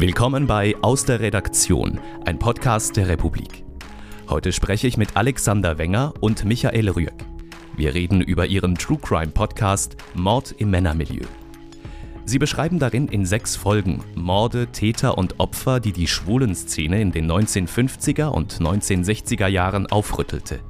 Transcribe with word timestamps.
Willkommen 0.00 0.46
bei 0.46 0.74
Aus 0.80 1.04
der 1.04 1.20
Redaktion, 1.20 2.00
ein 2.24 2.38
Podcast 2.38 2.96
der 2.96 3.06
Republik. 3.08 3.64
Heute 4.30 4.50
spreche 4.50 4.86
ich 4.86 4.96
mit 4.96 5.14
Alexander 5.14 5.76
Wenger 5.76 6.14
und 6.20 6.46
Michael 6.46 6.88
Rüegg. 6.88 7.12
Wir 7.76 7.92
reden 7.92 8.22
über 8.22 8.46
ihren 8.46 8.76
True 8.76 8.96
Crime 8.96 9.30
Podcast 9.32 9.98
Mord 10.14 10.54
im 10.56 10.70
Männermilieu. 10.70 11.26
Sie 12.24 12.38
beschreiben 12.38 12.78
darin 12.78 13.08
in 13.08 13.26
sechs 13.26 13.56
Folgen 13.56 14.02
Morde, 14.14 14.68
Täter 14.68 15.18
und 15.18 15.38
Opfer, 15.38 15.80
die 15.80 15.92
die 15.92 16.06
Schwulenszene 16.06 16.98
in 16.98 17.12
den 17.12 17.30
1950er 17.30 18.28
und 18.28 18.54
1960er 18.54 19.48
Jahren 19.48 19.86
aufrüttelte. 19.86 20.60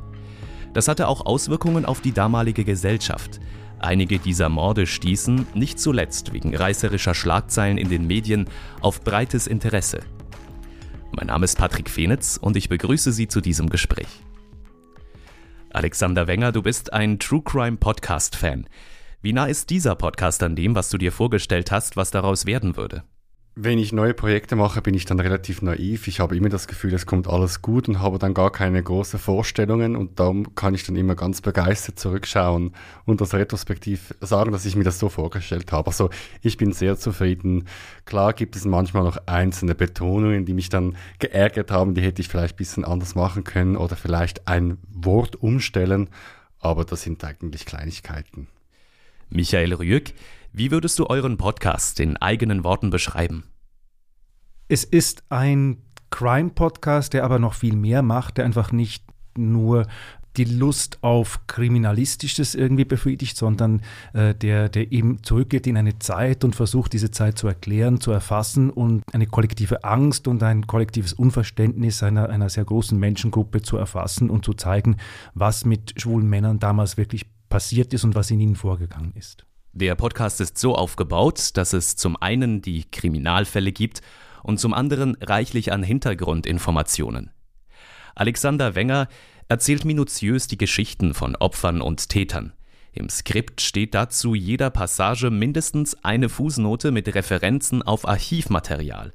Das 0.72 0.88
hatte 0.88 1.06
auch 1.06 1.24
Auswirkungen 1.24 1.84
auf 1.84 2.00
die 2.00 2.12
damalige 2.12 2.64
Gesellschaft, 2.64 3.38
Einige 3.80 4.18
dieser 4.18 4.50
Morde 4.50 4.86
stießen, 4.86 5.46
nicht 5.54 5.80
zuletzt 5.80 6.34
wegen 6.34 6.54
reißerischer 6.54 7.14
Schlagzeilen 7.14 7.78
in 7.78 7.88
den 7.88 8.06
Medien, 8.06 8.46
auf 8.82 9.02
breites 9.02 9.46
Interesse. 9.46 10.00
Mein 11.12 11.28
Name 11.28 11.44
ist 11.46 11.56
Patrick 11.56 11.88
Fenitz 11.88 12.36
und 12.36 12.56
ich 12.56 12.68
begrüße 12.68 13.10
Sie 13.10 13.26
zu 13.26 13.40
diesem 13.40 13.70
Gespräch. 13.70 14.08
Alexander 15.70 16.26
Wenger, 16.26 16.52
du 16.52 16.62
bist 16.62 16.92
ein 16.92 17.18
True 17.18 17.42
Crime 17.42 17.78
Podcast 17.78 18.36
Fan. 18.36 18.66
Wie 19.22 19.32
nah 19.32 19.46
ist 19.46 19.70
dieser 19.70 19.94
Podcast 19.94 20.42
an 20.42 20.56
dem, 20.56 20.74
was 20.74 20.90
du 20.90 20.98
dir 20.98 21.10
vorgestellt 21.10 21.70
hast, 21.70 21.96
was 21.96 22.10
daraus 22.10 22.44
werden 22.44 22.76
würde? 22.76 23.02
Wenn 23.56 23.78
ich 23.80 23.92
neue 23.92 24.14
Projekte 24.14 24.54
mache, 24.54 24.80
bin 24.80 24.94
ich 24.94 25.06
dann 25.06 25.18
relativ 25.18 25.60
naiv. 25.60 26.06
Ich 26.06 26.20
habe 26.20 26.36
immer 26.36 26.48
das 26.48 26.68
Gefühl, 26.68 26.94
es 26.94 27.04
kommt 27.04 27.26
alles 27.26 27.60
gut 27.60 27.88
und 27.88 27.98
habe 27.98 28.18
dann 28.18 28.32
gar 28.32 28.52
keine 28.52 28.80
großen 28.80 29.18
Vorstellungen 29.18 29.96
und 29.96 30.20
darum 30.20 30.54
kann 30.54 30.72
ich 30.72 30.84
dann 30.84 30.94
immer 30.94 31.16
ganz 31.16 31.40
begeistert 31.40 31.98
zurückschauen 31.98 32.72
und 33.06 33.20
das 33.20 33.34
retrospektiv 33.34 34.14
sagen, 34.20 34.52
dass 34.52 34.66
ich 34.66 34.76
mir 34.76 34.84
das 34.84 35.00
so 35.00 35.08
vorgestellt 35.08 35.72
habe. 35.72 35.88
Also 35.88 36.10
ich 36.42 36.58
bin 36.58 36.72
sehr 36.72 36.96
zufrieden. 36.96 37.66
Klar 38.04 38.34
gibt 38.34 38.54
es 38.54 38.64
manchmal 38.64 39.02
noch 39.02 39.26
einzelne 39.26 39.74
Betonungen, 39.74 40.46
die 40.46 40.54
mich 40.54 40.68
dann 40.68 40.96
geärgert 41.18 41.72
haben, 41.72 41.94
die 41.94 42.02
hätte 42.02 42.22
ich 42.22 42.28
vielleicht 42.28 42.54
ein 42.54 42.58
bisschen 42.58 42.84
anders 42.84 43.16
machen 43.16 43.42
können 43.42 43.76
oder 43.76 43.96
vielleicht 43.96 44.46
ein 44.46 44.78
Wort 44.92 45.34
umstellen, 45.42 46.08
aber 46.60 46.84
das 46.84 47.02
sind 47.02 47.24
eigentlich 47.24 47.66
Kleinigkeiten. 47.66 48.46
Michael 49.28 49.74
Rüegg, 49.74 50.14
wie 50.52 50.70
würdest 50.70 50.98
du 50.98 51.06
euren 51.06 51.36
Podcast 51.36 52.00
in 52.00 52.16
eigenen 52.16 52.64
Worten 52.64 52.90
beschreiben? 52.90 53.44
Es 54.68 54.84
ist 54.84 55.22
ein 55.28 55.78
Crime-Podcast, 56.10 57.12
der 57.12 57.24
aber 57.24 57.38
noch 57.38 57.54
viel 57.54 57.76
mehr 57.76 58.02
macht, 58.02 58.38
der 58.38 58.44
einfach 58.44 58.72
nicht 58.72 59.04
nur 59.36 59.86
die 60.36 60.44
Lust 60.44 60.98
auf 61.02 61.46
Kriminalistisches 61.46 62.54
irgendwie 62.54 62.84
befriedigt, 62.84 63.36
sondern 63.36 63.82
äh, 64.12 64.34
der, 64.34 64.68
der 64.68 64.92
eben 64.92 65.22
zurückgeht 65.22 65.66
in 65.66 65.76
eine 65.76 65.98
Zeit 65.98 66.44
und 66.44 66.54
versucht, 66.54 66.92
diese 66.92 67.10
Zeit 67.10 67.36
zu 67.36 67.48
erklären, 67.48 68.00
zu 68.00 68.12
erfassen 68.12 68.70
und 68.70 69.02
eine 69.12 69.26
kollektive 69.26 69.82
Angst 69.84 70.28
und 70.28 70.42
ein 70.42 70.66
kollektives 70.66 71.12
Unverständnis 71.12 72.02
einer, 72.02 72.28
einer 72.28 72.48
sehr 72.48 72.64
großen 72.64 72.98
Menschengruppe 72.98 73.62
zu 73.62 73.76
erfassen 73.76 74.30
und 74.30 74.44
zu 74.44 74.54
zeigen, 74.54 74.96
was 75.34 75.64
mit 75.64 76.00
schwulen 76.00 76.28
Männern 76.28 76.58
damals 76.60 76.96
wirklich 76.96 77.26
passiert 77.48 77.92
ist 77.92 78.04
und 78.04 78.14
was 78.14 78.30
in 78.30 78.40
ihnen 78.40 78.56
vorgegangen 78.56 79.12
ist. 79.16 79.46
Der 79.72 79.94
Podcast 79.94 80.40
ist 80.40 80.58
so 80.58 80.74
aufgebaut, 80.74 81.50
dass 81.54 81.72
es 81.72 81.94
zum 81.94 82.16
einen 82.16 82.60
die 82.60 82.90
Kriminalfälle 82.90 83.70
gibt 83.70 84.00
und 84.42 84.58
zum 84.58 84.74
anderen 84.74 85.16
reichlich 85.20 85.72
an 85.72 85.84
Hintergrundinformationen. 85.84 87.30
Alexander 88.16 88.74
Wenger 88.74 89.06
erzählt 89.48 89.84
minutiös 89.84 90.48
die 90.48 90.58
Geschichten 90.58 91.14
von 91.14 91.36
Opfern 91.36 91.82
und 91.82 92.08
Tätern. 92.08 92.52
Im 92.92 93.08
Skript 93.08 93.60
steht 93.60 93.94
dazu 93.94 94.34
jeder 94.34 94.70
Passage 94.70 95.30
mindestens 95.30 95.96
eine 96.02 96.28
Fußnote 96.28 96.90
mit 96.90 97.14
Referenzen 97.14 97.82
auf 97.82 98.08
Archivmaterial. 98.08 99.12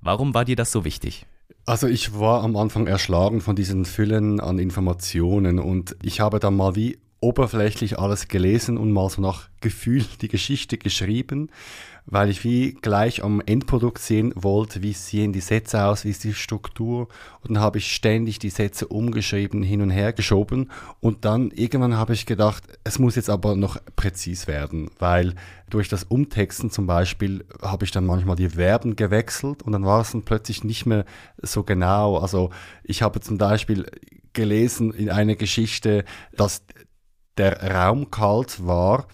Warum 0.00 0.34
war 0.34 0.44
dir 0.44 0.54
das 0.54 0.70
so 0.70 0.84
wichtig? 0.84 1.26
Also 1.64 1.88
ich 1.88 2.16
war 2.16 2.44
am 2.44 2.56
Anfang 2.56 2.86
erschlagen 2.86 3.40
von 3.40 3.56
diesen 3.56 3.84
Füllen 3.84 4.38
an 4.38 4.60
Informationen 4.60 5.58
und 5.58 5.96
ich 6.00 6.20
habe 6.20 6.38
dann 6.38 6.54
mal 6.54 6.76
wie 6.76 7.00
oberflächlich 7.20 7.98
alles 7.98 8.28
gelesen 8.28 8.76
und 8.76 8.92
mal 8.92 9.08
so 9.08 9.22
nach 9.22 9.48
Gefühl 9.60 10.04
die 10.20 10.28
Geschichte 10.28 10.78
geschrieben, 10.78 11.50
weil 12.08 12.30
ich 12.30 12.44
wie 12.44 12.72
gleich 12.74 13.24
am 13.24 13.40
Endprodukt 13.44 13.98
sehen 13.98 14.32
wollte, 14.36 14.82
wie 14.82 14.92
sehen 14.92 15.32
die 15.32 15.40
Sätze 15.40 15.84
aus, 15.84 16.04
wie 16.04 16.10
ist 16.10 16.22
die 16.22 16.34
Struktur. 16.34 17.08
Und 17.42 17.56
dann 17.56 17.60
habe 17.60 17.78
ich 17.78 17.92
ständig 17.92 18.38
die 18.38 18.50
Sätze 18.50 18.86
umgeschrieben, 18.86 19.64
hin 19.64 19.82
und 19.82 19.90
her 19.90 20.12
geschoben. 20.12 20.70
Und 21.00 21.24
dann 21.24 21.50
irgendwann 21.50 21.96
habe 21.96 22.12
ich 22.12 22.24
gedacht, 22.24 22.62
es 22.84 23.00
muss 23.00 23.16
jetzt 23.16 23.30
aber 23.30 23.56
noch 23.56 23.78
präzis 23.96 24.46
werden, 24.46 24.88
weil 25.00 25.34
durch 25.68 25.88
das 25.88 26.04
Umtexten 26.04 26.70
zum 26.70 26.86
Beispiel 26.86 27.44
habe 27.60 27.84
ich 27.84 27.90
dann 27.90 28.06
manchmal 28.06 28.36
die 28.36 28.50
Verben 28.50 28.94
gewechselt 28.94 29.64
und 29.64 29.72
dann 29.72 29.84
war 29.84 30.02
es 30.02 30.12
dann 30.12 30.22
plötzlich 30.22 30.62
nicht 30.62 30.86
mehr 30.86 31.04
so 31.42 31.64
genau. 31.64 32.18
Also 32.18 32.50
ich 32.84 33.02
habe 33.02 33.18
zum 33.20 33.36
Beispiel 33.36 33.86
gelesen 34.32 34.92
in 34.92 35.10
einer 35.10 35.34
Geschichte, 35.34 36.04
dass 36.36 36.62
der 37.38 37.62
Raum 37.62 38.10
kalt 38.10 38.66
war. 38.66 39.06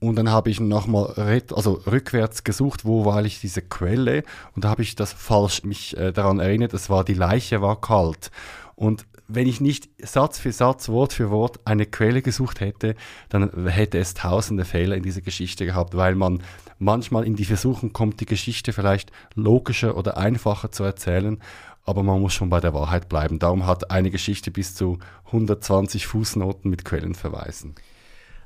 Und 0.00 0.16
dann 0.16 0.30
habe 0.30 0.50
ich 0.50 0.60
nochmal 0.60 1.42
also 1.54 1.80
rückwärts 1.86 2.44
gesucht, 2.44 2.84
wo 2.84 3.04
war 3.04 3.24
ich 3.24 3.40
diese 3.40 3.62
Quelle? 3.62 4.24
Und 4.54 4.64
da 4.64 4.70
habe 4.70 4.82
ich 4.82 4.96
das 4.96 5.12
falsch 5.12 5.62
mich 5.62 5.96
äh, 5.96 6.12
daran 6.12 6.40
erinnert, 6.40 6.74
es 6.74 6.90
war 6.90 7.04
die 7.04 7.14
Leiche 7.14 7.62
war 7.62 7.80
kalt. 7.80 8.30
Und 8.74 9.06
wenn 9.28 9.46
ich 9.46 9.60
nicht 9.60 9.88
Satz 10.02 10.38
für 10.38 10.52
Satz, 10.52 10.88
Wort 10.88 11.12
für 11.12 11.30
Wort 11.30 11.60
eine 11.64 11.86
Quelle 11.86 12.22
gesucht 12.22 12.60
hätte, 12.60 12.94
dann 13.28 13.68
hätte 13.68 13.98
es 13.98 14.14
tausende 14.14 14.64
Fehler 14.64 14.96
in 14.96 15.02
dieser 15.02 15.22
Geschichte 15.22 15.64
gehabt, 15.64 15.96
weil 15.96 16.14
man 16.14 16.42
manchmal 16.78 17.24
in 17.24 17.36
die 17.36 17.44
Versuchung 17.44 17.92
kommt, 17.92 18.20
die 18.20 18.26
Geschichte 18.26 18.72
vielleicht 18.72 19.12
logischer 19.34 19.96
oder 19.96 20.18
einfacher 20.18 20.72
zu 20.72 20.84
erzählen 20.84 21.40
aber 21.84 22.02
man 22.02 22.20
muss 22.20 22.32
schon 22.32 22.50
bei 22.50 22.60
der 22.60 22.74
Wahrheit 22.74 23.08
bleiben. 23.08 23.38
Darum 23.38 23.66
hat 23.66 23.90
eine 23.90 24.10
Geschichte 24.10 24.50
bis 24.50 24.74
zu 24.74 24.98
120 25.26 26.06
Fußnoten 26.06 26.70
mit 26.70 26.84
Quellenverweisen. 26.84 27.74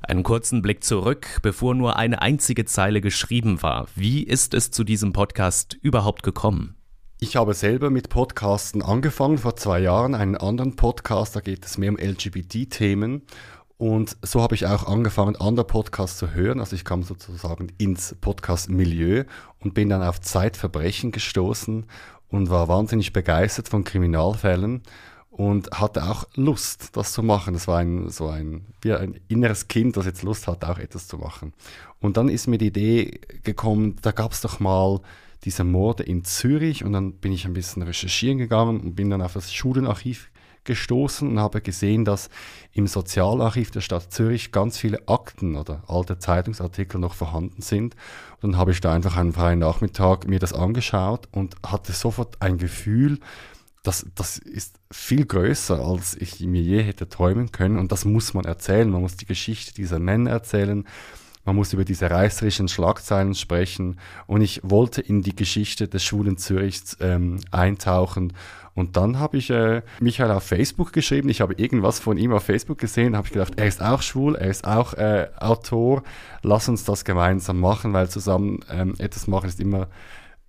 Einen 0.01 0.23
kurzen 0.23 0.61
Blick 0.61 0.83
zurück, 0.83 1.39
bevor 1.41 1.75
nur 1.75 1.97
eine 1.97 2.21
einzige 2.21 2.65
Zeile 2.65 3.01
geschrieben 3.01 3.61
war. 3.61 3.87
Wie 3.95 4.23
ist 4.23 4.53
es 4.53 4.71
zu 4.71 4.83
diesem 4.83 5.13
Podcast 5.13 5.77
überhaupt 5.81 6.23
gekommen? 6.23 6.75
Ich 7.19 7.35
habe 7.35 7.53
selber 7.53 7.89
mit 7.89 8.07
Podcasten 8.07 8.81
angefangen 8.81 9.37
vor 9.37 9.57
zwei 9.57 9.79
Jahren, 9.79 10.15
einen 10.15 10.37
anderen 10.37 10.77
Podcast, 10.77 11.35
da 11.35 11.41
geht 11.41 11.65
es 11.65 11.77
mehr 11.77 11.91
um 11.91 11.97
LGBT-Themen. 11.97 13.23
Und 13.77 14.17
so 14.21 14.41
habe 14.41 14.55
ich 14.55 14.65
auch 14.67 14.87
angefangen, 14.87 15.35
andere 15.35 15.65
Podcasts 15.65 16.17
zu 16.17 16.31
hören. 16.31 16.59
Also 16.59 16.75
ich 16.75 16.85
kam 16.85 17.03
sozusagen 17.03 17.67
ins 17.77 18.15
Podcast-Milieu 18.19 19.25
und 19.59 19.73
bin 19.73 19.89
dann 19.89 20.01
auf 20.01 20.21
Zeitverbrechen 20.21 21.11
gestoßen 21.11 21.85
und 22.29 22.49
war 22.49 22.67
wahnsinnig 22.67 23.13
begeistert 23.13 23.69
von 23.69 23.83
Kriminalfällen 23.83 24.81
und 25.31 25.71
hatte 25.71 26.03
auch 26.03 26.27
Lust, 26.35 26.97
das 26.97 27.13
zu 27.13 27.23
machen. 27.23 27.53
Das 27.53 27.67
war 27.67 27.77
ein, 27.77 28.09
so 28.09 28.27
ein, 28.27 28.65
wie 28.81 28.93
ein 28.93 29.19
inneres 29.27 29.67
Kind, 29.67 29.97
das 29.97 30.05
jetzt 30.05 30.23
Lust 30.23 30.47
hat, 30.47 30.65
auch 30.65 30.79
etwas 30.79 31.07
zu 31.07 31.17
machen. 31.17 31.53
Und 31.99 32.17
dann 32.17 32.29
ist 32.29 32.47
mir 32.47 32.57
die 32.57 32.67
Idee 32.67 33.21
gekommen, 33.43 33.95
da 34.01 34.11
gab 34.11 34.31
es 34.31 34.41
doch 34.41 34.59
mal 34.59 34.99
diese 35.45 35.63
Morde 35.63 36.03
in 36.03 36.25
Zürich 36.25 36.83
und 36.83 36.93
dann 36.93 37.13
bin 37.13 37.31
ich 37.31 37.45
ein 37.45 37.53
bisschen 37.53 37.81
recherchieren 37.81 38.37
gegangen 38.37 38.81
und 38.81 38.95
bin 38.95 39.09
dann 39.09 39.21
auf 39.21 39.33
das 39.33 39.53
Schulenarchiv 39.53 40.29
gestoßen 40.63 41.27
und 41.27 41.39
habe 41.39 41.61
gesehen, 41.61 42.05
dass 42.05 42.29
im 42.73 42.87
Sozialarchiv 42.87 43.71
der 43.71 43.81
Stadt 43.81 44.11
Zürich 44.13 44.51
ganz 44.51 44.77
viele 44.77 45.07
Akten 45.07 45.55
oder 45.55 45.83
alte 45.87 46.19
Zeitungsartikel 46.19 46.99
noch 46.99 47.13
vorhanden 47.13 47.61
sind. 47.61 47.95
Und 48.41 48.53
dann 48.53 48.59
habe 48.59 48.71
ich 48.71 48.81
da 48.81 48.93
einfach 48.93 49.17
einen 49.17 49.33
freien 49.33 49.59
Nachmittag 49.59 50.27
mir 50.27 50.39
das 50.39 50.53
angeschaut 50.53 51.27
und 51.31 51.55
hatte 51.65 51.93
sofort 51.93 52.41
ein 52.41 52.57
Gefühl, 52.57 53.19
das, 53.83 54.05
das 54.15 54.37
ist 54.37 54.79
viel 54.91 55.25
größer, 55.25 55.79
als 55.79 56.15
ich 56.15 56.41
mir 56.41 56.61
je 56.61 56.83
hätte 56.83 57.07
träumen 57.07 57.51
können. 57.51 57.79
Und 57.79 57.91
das 57.91 58.05
muss 58.05 58.33
man 58.33 58.45
erzählen. 58.45 58.89
Man 58.89 59.01
muss 59.01 59.15
die 59.15 59.25
Geschichte 59.25 59.73
dieser 59.73 59.99
Männer 59.99 60.31
erzählen. 60.31 60.85
Man 61.45 61.55
muss 61.55 61.73
über 61.73 61.85
diese 61.85 62.11
reißerischen 62.11 62.67
Schlagzeilen 62.67 63.33
sprechen. 63.33 63.99
Und 64.27 64.41
ich 64.41 64.59
wollte 64.63 65.01
in 65.01 65.21
die 65.21 65.35
Geschichte 65.35 65.87
des 65.87 66.03
Schwulen 66.03 66.37
Zürichs 66.37 66.97
ähm, 66.99 67.39
eintauchen 67.51 68.33
und 68.75 68.97
dann 68.97 69.19
habe 69.19 69.37
ich 69.37 69.49
äh, 69.49 69.81
Michael 69.99 70.31
auf 70.31 70.43
Facebook 70.43 70.93
geschrieben. 70.93 71.29
Ich 71.29 71.41
habe 71.41 71.53
irgendwas 71.55 71.99
von 71.99 72.17
ihm 72.17 72.31
auf 72.31 72.43
Facebook 72.43 72.77
gesehen, 72.77 73.15
habe 73.15 73.27
ich 73.27 73.33
gedacht, 73.33 73.53
er 73.57 73.67
ist 73.67 73.81
auch 73.81 74.01
schwul, 74.01 74.35
er 74.35 74.49
ist 74.49 74.65
auch 74.65 74.93
äh, 74.93 75.27
Autor. 75.37 76.03
Lass 76.43 76.69
uns 76.69 76.85
das 76.85 77.03
gemeinsam 77.03 77.59
machen, 77.59 77.93
weil 77.93 78.09
zusammen 78.09 78.59
ähm, 78.71 78.95
etwas 78.97 79.27
machen 79.27 79.49
ist 79.49 79.59
immer 79.59 79.87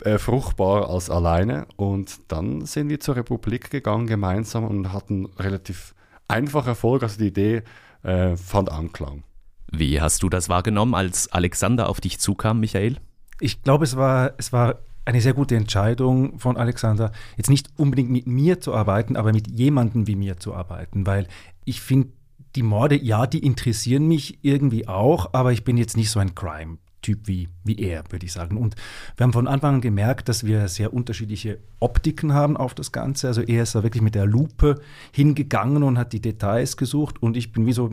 äh, 0.04 0.18
fruchtbar 0.18 0.90
als 0.90 1.10
alleine. 1.10 1.66
Und 1.76 2.20
dann 2.28 2.66
sind 2.66 2.88
wir 2.88 3.00
zur 3.00 3.16
Republik 3.16 3.70
gegangen 3.70 4.06
gemeinsam 4.06 4.64
und 4.64 4.92
hatten 4.92 5.26
relativ 5.38 5.94
einfach 6.28 6.66
Erfolg. 6.66 7.02
Also 7.02 7.18
die 7.18 7.28
Idee 7.28 7.62
äh, 8.02 8.36
fand 8.36 8.70
Anklang. 8.70 9.24
Wie 9.72 10.00
hast 10.00 10.22
du 10.22 10.28
das 10.28 10.48
wahrgenommen, 10.48 10.94
als 10.94 11.30
Alexander 11.32 11.88
auf 11.88 12.00
dich 12.00 12.18
zukam, 12.18 12.60
Michael? 12.60 12.96
Ich 13.40 13.62
glaube, 13.62 13.84
es 13.84 13.96
war, 13.96 14.32
es 14.36 14.52
war 14.52 14.80
eine 15.10 15.20
sehr 15.20 15.34
gute 15.34 15.56
Entscheidung 15.56 16.38
von 16.38 16.56
Alexander, 16.56 17.10
jetzt 17.36 17.50
nicht 17.50 17.68
unbedingt 17.76 18.10
mit 18.10 18.28
mir 18.28 18.60
zu 18.60 18.74
arbeiten, 18.74 19.16
aber 19.16 19.32
mit 19.32 19.50
jemandem 19.50 20.06
wie 20.06 20.14
mir 20.14 20.38
zu 20.38 20.54
arbeiten, 20.54 21.04
weil 21.04 21.26
ich 21.64 21.80
finde, 21.80 22.10
die 22.54 22.62
Morde, 22.62 22.96
ja, 22.96 23.26
die 23.26 23.44
interessieren 23.44 24.06
mich 24.06 24.38
irgendwie 24.42 24.86
auch, 24.86 25.30
aber 25.32 25.52
ich 25.52 25.64
bin 25.64 25.76
jetzt 25.76 25.96
nicht 25.96 26.10
so 26.10 26.20
ein 26.20 26.34
Crime. 26.34 26.78
Typ 27.02 27.26
wie, 27.28 27.48
wie 27.64 27.78
er, 27.78 28.04
würde 28.10 28.26
ich 28.26 28.32
sagen. 28.32 28.58
Und 28.58 28.76
wir 29.16 29.24
haben 29.24 29.32
von 29.32 29.48
Anfang 29.48 29.76
an 29.76 29.80
gemerkt, 29.80 30.28
dass 30.28 30.44
wir 30.44 30.68
sehr 30.68 30.92
unterschiedliche 30.92 31.58
Optiken 31.78 32.34
haben 32.34 32.58
auf 32.58 32.74
das 32.74 32.92
Ganze. 32.92 33.26
Also 33.26 33.40
er 33.40 33.62
ist 33.62 33.74
da 33.74 33.82
wirklich 33.82 34.02
mit 34.02 34.14
der 34.14 34.26
Lupe 34.26 34.82
hingegangen 35.10 35.82
und 35.82 35.96
hat 35.96 36.12
die 36.12 36.20
Details 36.20 36.76
gesucht 36.76 37.22
und 37.22 37.38
ich 37.38 37.52
bin 37.52 37.64
wie 37.64 37.72
so 37.72 37.90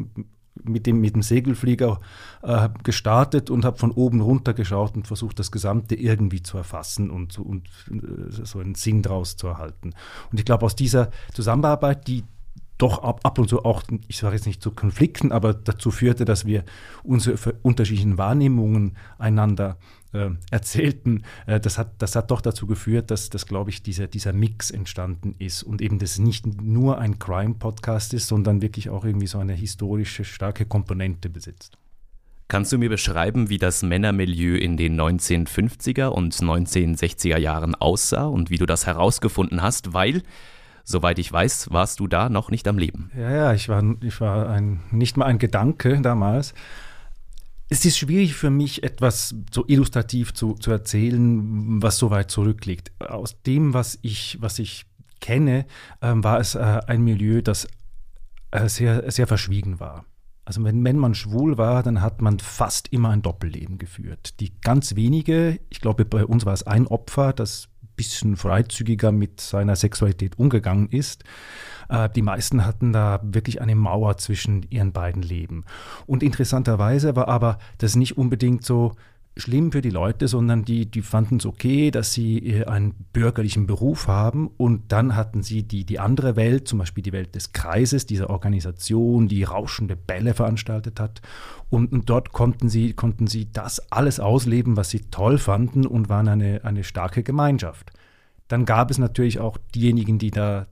mit 0.68 0.86
dem, 0.86 1.02
mit 1.02 1.16
dem 1.16 1.22
Segelflieger 1.22 2.00
äh, 2.42 2.70
gestartet 2.84 3.50
und 3.50 3.66
habe 3.66 3.78
von 3.78 3.92
oben 3.92 4.22
runter 4.22 4.54
geschaut 4.54 4.96
und 4.96 5.08
versucht, 5.08 5.40
das 5.40 5.52
Gesamte 5.52 5.96
irgendwie 5.96 6.44
zu 6.44 6.58
erfassen 6.58 7.10
und, 7.10 7.40
und 7.40 7.68
äh, 7.90 8.46
so 8.46 8.60
einen 8.60 8.76
Sinn 8.76 9.02
daraus 9.02 9.38
zu 9.38 9.48
erhalten. 9.48 9.94
Und 10.32 10.40
ich 10.40 10.46
glaube, 10.46 10.66
aus 10.66 10.76
dieser 10.76 11.10
Zusammenarbeit, 11.34 12.08
die 12.08 12.24
doch 12.78 13.04
ab, 13.04 13.22
ab 13.24 13.40
und 13.40 13.50
zu 13.50 13.66
auch, 13.66 13.84
ich 14.08 14.18
sage 14.18 14.36
jetzt 14.36 14.46
nicht 14.46 14.62
zu 14.62 14.72
Konflikten, 14.72 15.32
aber 15.32 15.54
dazu 15.54 15.92
führte, 15.92 16.26
dass 16.26 16.46
wir 16.46 16.64
unsere 17.04 17.54
unterschiedlichen 17.64 18.18
Wahrnehmungen 18.18 18.98
einander 19.18 19.78
äh, 20.14 20.30
erzählten, 20.52 21.24
äh, 21.48 21.60
das, 21.60 21.78
hat, 21.78 21.94
das 22.00 22.16
hat 22.16 22.32
doch 22.32 22.42
dazu 22.42 22.68
geführt, 22.68 23.12
dass, 23.12 23.30
dass 23.30 23.46
glaube 23.46 23.70
ich, 23.70 23.84
dieser, 23.84 24.08
dieser 24.08 24.34
Mix 24.34 24.72
entstanden 24.72 25.36
ist 25.40 25.64
und 25.64 25.82
eben 25.82 26.00
das 26.00 26.20
nicht 26.20 26.46
nur 26.62 27.00
ein 27.00 27.20
Crime-Podcast 27.20 28.14
ist, 28.14 28.28
sondern 28.28 28.62
wirklich 28.62 28.90
auch 28.90 29.06
irgendwie 29.06 29.28
so 29.28 29.40
eine 29.40 29.54
historische, 29.54 30.24
starke 30.24 30.66
Komponente 30.66 31.30
besitzt. 31.30 31.78
Kannst 32.50 32.72
du 32.72 32.78
mir 32.78 32.90
beschreiben, 32.90 33.50
wie 33.50 33.58
das 33.58 33.84
Männermilieu 33.84 34.56
in 34.56 34.78
den 34.78 35.00
1950er 35.00 36.06
und 36.06 36.34
1960er 36.34 37.38
Jahren 37.38 37.76
aussah 37.76 38.26
und 38.26 38.50
wie 38.50 38.58
du 38.58 38.66
das 38.66 38.86
herausgefunden 38.86 39.62
hast? 39.62 39.94
Weil 39.94 40.24
Soweit 40.90 41.20
ich 41.20 41.30
weiß, 41.30 41.70
warst 41.72 42.00
du 42.00 42.08
da 42.08 42.30
noch 42.30 42.50
nicht 42.50 42.66
am 42.66 42.78
Leben. 42.78 43.12
Ja, 43.14 43.30
ja, 43.30 43.54
ich 43.54 43.68
war, 43.68 43.84
ich 44.02 44.22
war 44.22 44.48
ein, 44.48 44.80
nicht 44.90 45.18
mal 45.18 45.26
ein 45.26 45.38
Gedanke 45.38 46.00
damals. 46.02 46.54
Es 47.68 47.84
ist 47.84 47.98
schwierig 47.98 48.36
für 48.36 48.50
mich, 48.50 48.84
etwas 48.84 49.36
so 49.52 49.66
illustrativ 49.68 50.34
zu, 50.34 50.54
zu 50.54 50.72
erzählen, 50.72 51.84
was 51.84 51.98
so 51.98 52.10
weit 52.10 52.32
zurückliegt. 52.32 52.94
Aus 53.02 53.42
dem, 53.42 53.74
was 53.74 54.00
ich, 54.02 54.38
was 54.40 54.60
ich 54.60 54.86
kenne, 55.20 55.66
ähm, 56.02 56.24
war 56.24 56.40
es 56.40 56.56
äh, 56.56 56.80
ein 56.88 57.04
Milieu, 57.04 57.42
das 57.42 57.68
äh, 58.52 58.70
sehr, 58.70 59.12
sehr 59.12 59.28
verschwiegen 59.28 59.82
war. 59.82 60.06
Also 60.46 60.64
wenn, 60.64 60.82
wenn 60.86 60.96
man 60.96 61.16
schwul 61.16 61.58
war, 61.58 61.84
dann 61.84 62.02
hat 62.02 62.22
man 62.22 62.40
fast 62.40 62.94
immer 62.94 63.10
ein 63.10 63.22
Doppelleben 63.22 63.78
geführt. 63.78 64.40
Die 64.40 64.54
ganz 64.62 64.96
wenige, 64.96 65.60
ich 65.70 65.82
glaube 65.82 66.06
bei 66.06 66.26
uns 66.26 66.46
war 66.46 66.54
es 66.54 66.66
ein 66.66 66.88
Opfer, 66.88 67.34
das 67.34 67.68
bisschen 67.98 68.38
freizügiger 68.38 69.12
mit 69.12 69.42
seiner 69.42 69.76
Sexualität 69.76 70.40
umgegangen 70.40 70.88
ist. 70.90 71.26
Äh, 71.90 72.10
die 72.16 72.22
meisten 72.22 72.66
hatten 72.66 72.94
da 72.94 73.20
wirklich 73.24 73.62
eine 73.62 73.76
Mauer 73.76 74.18
zwischen 74.18 74.66
ihren 74.70 74.94
beiden 74.94 75.22
Leben. 75.22 75.66
Und 76.06 76.24
interessanterweise 76.24 77.18
war 77.18 77.28
aber 77.28 77.58
das 77.80 77.98
nicht 77.98 78.18
unbedingt 78.18 78.64
so 78.64 78.96
schlimm 79.38 79.72
für 79.72 79.82
die 79.82 79.90
Leute, 79.90 80.28
sondern 80.28 80.66
die, 80.66 80.86
die 80.86 81.02
fanden 81.02 81.38
es 81.38 81.46
okay, 81.46 81.92
dass 81.92 82.14
sie 82.14 82.40
äh, 82.40 82.66
einen 82.66 82.94
bürgerlichen 83.14 83.68
Beruf 83.68 84.08
haben 84.08 84.50
und 84.58 84.92
dann 84.92 85.16
hatten 85.16 85.44
sie 85.44 85.64
die, 85.64 85.86
die 85.86 86.00
andere 86.00 86.36
Welt, 86.36 86.68
zum 86.68 86.80
Beispiel 86.80 87.04
die 87.04 87.12
Welt 87.12 87.36
des 87.36 87.54
Kreises, 87.54 88.06
dieser 88.06 88.30
Organisation, 88.30 89.28
die 89.28 89.44
rauschende 89.44 89.96
Bälle 89.96 90.34
veranstaltet 90.34 91.00
hat 91.00 91.22
und, 91.70 91.92
und 91.92 92.10
dort 92.10 92.32
konnten 92.32 92.70
sie, 92.70 92.94
konnten 92.94 93.28
sie 93.28 93.52
das 93.52 93.92
alles 93.92 94.20
ausleben, 94.20 94.78
was 94.78 94.90
sie 94.90 95.02
toll 95.12 95.38
fanden 95.38 95.86
und 95.86 96.10
waren 96.10 96.28
eine, 96.28 96.64
eine 96.64 96.84
starke 96.84 97.24
Gemeinschaft. 97.24 97.92
Dann 98.48 98.66
gab 98.66 98.92
es 98.92 98.98
natürlich 98.98 99.40
auch 99.40 99.58
diejenigen, 99.76 100.20
die 100.20 100.32
da 100.32 100.68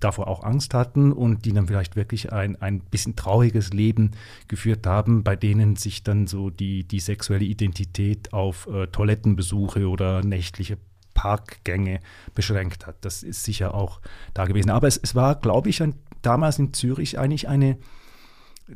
davor 0.00 0.28
auch 0.28 0.44
Angst 0.44 0.74
hatten 0.74 1.12
und 1.12 1.44
die 1.44 1.52
dann 1.52 1.66
vielleicht 1.66 1.96
wirklich 1.96 2.32
ein, 2.32 2.60
ein 2.60 2.80
bisschen 2.80 3.16
trauriges 3.16 3.72
Leben 3.72 4.12
geführt 4.48 4.86
haben, 4.86 5.22
bei 5.22 5.36
denen 5.36 5.76
sich 5.76 6.02
dann 6.02 6.26
so 6.26 6.50
die, 6.50 6.84
die 6.84 7.00
sexuelle 7.00 7.44
Identität 7.44 8.32
auf 8.32 8.66
äh, 8.66 8.86
Toilettenbesuche 8.88 9.88
oder 9.88 10.22
nächtliche 10.22 10.78
Parkgänge 11.14 12.00
beschränkt 12.34 12.86
hat. 12.86 12.96
Das 13.00 13.22
ist 13.22 13.42
sicher 13.42 13.74
auch 13.74 14.00
da 14.34 14.44
gewesen. 14.44 14.70
Aber 14.70 14.86
es, 14.86 14.96
es 14.98 15.14
war, 15.14 15.34
glaube 15.34 15.70
ich, 15.70 15.82
ein, 15.82 15.94
damals 16.22 16.58
in 16.58 16.72
Zürich 16.74 17.18
eigentlich 17.18 17.48
eine, 17.48 17.78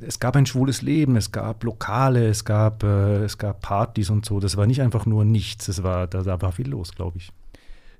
es 0.00 0.20
gab 0.20 0.36
ein 0.36 0.46
schwules 0.46 0.82
Leben, 0.82 1.16
es 1.16 1.32
gab 1.32 1.62
Lokale, 1.64 2.28
es 2.28 2.44
gab, 2.44 2.82
äh, 2.82 3.24
es 3.24 3.38
gab 3.38 3.60
Partys 3.60 4.10
und 4.10 4.24
so. 4.24 4.40
Das 4.40 4.56
war 4.56 4.66
nicht 4.66 4.80
einfach 4.80 5.06
nur 5.06 5.24
nichts, 5.24 5.68
es 5.68 5.82
war, 5.82 6.06
da, 6.06 6.22
da 6.22 6.40
war 6.40 6.52
viel 6.52 6.68
los, 6.68 6.92
glaube 6.92 7.18
ich. 7.18 7.30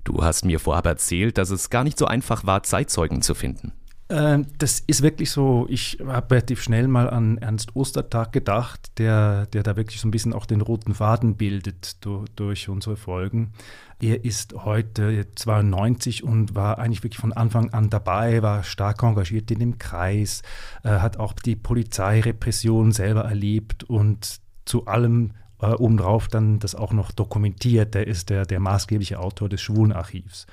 Du 0.03 0.23
hast 0.23 0.45
mir 0.45 0.59
vorab 0.59 0.85
erzählt, 0.85 1.37
dass 1.37 1.49
es 1.49 1.69
gar 1.69 1.83
nicht 1.83 1.97
so 1.97 2.05
einfach 2.05 2.45
war, 2.45 2.63
Zeitzeugen 2.63 3.21
zu 3.21 3.35
finden. 3.35 3.73
Ähm, 4.11 4.47
das 4.57 4.81
ist 4.81 5.03
wirklich 5.03 5.31
so, 5.31 5.65
ich 5.69 5.97
habe 6.05 6.31
relativ 6.35 6.61
schnell 6.61 6.89
mal 6.89 7.09
an 7.09 7.37
Ernst 7.37 7.77
Ostertag 7.77 8.33
gedacht, 8.33 8.91
der, 8.97 9.45
der 9.45 9.63
da 9.63 9.77
wirklich 9.77 10.01
so 10.01 10.07
ein 10.07 10.11
bisschen 10.11 10.33
auch 10.33 10.45
den 10.45 10.59
roten 10.59 10.93
Faden 10.93 11.37
bildet 11.37 12.03
durch, 12.03 12.27
durch 12.35 12.67
unsere 12.67 12.97
Folgen. 12.97 13.53
Er 14.01 14.25
ist 14.25 14.53
heute 14.53 15.27
92 15.33 16.25
und 16.25 16.55
war 16.55 16.79
eigentlich 16.79 17.03
wirklich 17.03 17.21
von 17.21 17.31
Anfang 17.31 17.71
an 17.71 17.89
dabei, 17.89 18.41
war 18.41 18.63
stark 18.63 19.01
engagiert 19.01 19.49
in 19.49 19.59
dem 19.59 19.77
Kreis, 19.77 20.41
äh, 20.83 20.89
hat 20.89 21.15
auch 21.15 21.31
die 21.31 21.55
Polizeirepression 21.55 22.91
selber 22.91 23.23
erlebt 23.23 23.85
und 23.85 24.41
zu 24.65 24.87
allem 24.87 25.31
äh, 25.61 25.73
obendrauf 25.73 26.27
dann 26.27 26.59
das 26.59 26.75
auch 26.75 26.93
noch 26.93 27.11
dokumentiert. 27.11 27.93
Der 27.93 28.07
ist 28.07 28.29
der, 28.29 28.45
der 28.45 28.59
maßgebliche 28.59 29.19
Autor 29.19 29.49
des 29.49 29.61
Schwulenarchivs. 29.61 30.47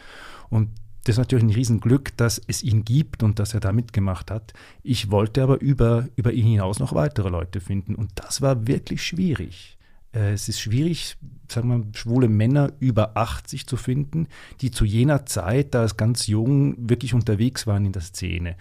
Und 0.51 0.71
das 1.05 1.15
ist 1.15 1.19
natürlich 1.19 1.45
ein 1.45 1.51
Riesenglück, 1.51 2.17
dass 2.17 2.41
es 2.47 2.63
ihn 2.63 2.85
gibt 2.85 3.23
und 3.23 3.39
dass 3.39 3.55
er 3.55 3.61
da 3.61 3.73
mitgemacht 3.73 4.31
hat. 4.31 4.53
Ich 4.83 5.11
wollte 5.11 5.43
aber 5.43 5.61
über, 5.61 6.07
über 6.17 6.33
ihn 6.33 6.47
hinaus 6.47 6.81
noch 6.81 6.95
weitere 6.95 7.31
Leute 7.31 7.61
finden 7.61 7.95
und 7.95 8.11
das 8.17 8.43
war 8.43 8.67
wirklich 8.67 9.03
schwierig. 9.03 9.79
Äh, 10.13 10.33
es 10.33 10.49
ist 10.49 10.61
schwierig, 10.61 11.17
sagen 11.51 11.69
wir, 11.69 11.99
schwule 11.99 12.29
Männer 12.29 12.73
über 12.79 13.17
80 13.17 13.67
zu 13.67 13.77
finden, 13.77 14.29
die 14.61 14.71
zu 14.71 14.85
jener 14.85 15.25
Zeit, 15.25 15.75
da 15.75 15.85
es 15.85 15.97
ganz 15.97 16.27
jung, 16.27 16.77
wirklich 16.91 17.15
unterwegs 17.15 17.67
waren 17.67 17.87
in 17.87 17.93
der 17.93 18.03
Szene. 18.03 18.57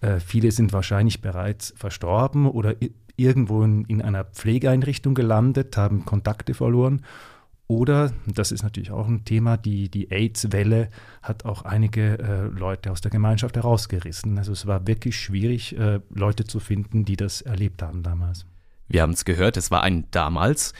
Äh, 0.00 0.20
viele 0.20 0.50
sind 0.50 0.72
wahrscheinlich 0.72 1.22
bereits 1.22 1.72
verstorben 1.76 2.46
oder 2.46 2.74
irgendwo 3.16 3.62
in, 3.62 3.84
in 3.86 4.02
einer 4.02 4.24
Pflegeeinrichtung 4.24 5.14
gelandet, 5.14 5.76
haben 5.76 6.04
Kontakte 6.04 6.54
verloren. 6.54 7.02
Oder, 7.68 8.12
das 8.26 8.52
ist 8.52 8.62
natürlich 8.62 8.92
auch 8.92 9.08
ein 9.08 9.24
Thema, 9.24 9.56
die, 9.56 9.88
die 9.88 10.12
AIDS-Welle 10.12 10.88
hat 11.20 11.44
auch 11.44 11.62
einige 11.62 12.18
äh, 12.18 12.46
Leute 12.46 12.92
aus 12.92 13.00
der 13.00 13.10
Gemeinschaft 13.10 13.56
herausgerissen. 13.56 14.38
Also 14.38 14.52
es 14.52 14.66
war 14.66 14.86
wirklich 14.86 15.18
schwierig, 15.18 15.76
äh, 15.76 16.00
Leute 16.14 16.44
zu 16.44 16.60
finden, 16.60 17.04
die 17.04 17.16
das 17.16 17.40
erlebt 17.40 17.82
haben 17.82 18.04
damals. 18.04 18.46
Wir 18.86 19.02
haben 19.02 19.12
es 19.12 19.24
gehört, 19.24 19.56
es 19.56 19.72
war 19.72 19.82
ein 19.82 20.06
damals. 20.12 20.74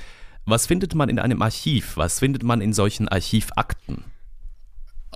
Was 0.45 0.67
findet 0.67 0.95
man 0.95 1.09
in 1.09 1.19
einem 1.19 1.43
Archiv? 1.43 1.97
Was 1.97 2.21
findet 2.21 2.45
man 2.45 2.61
in 2.61 2.73
solchen 2.73 3.09
Archivakten? 3.09 4.05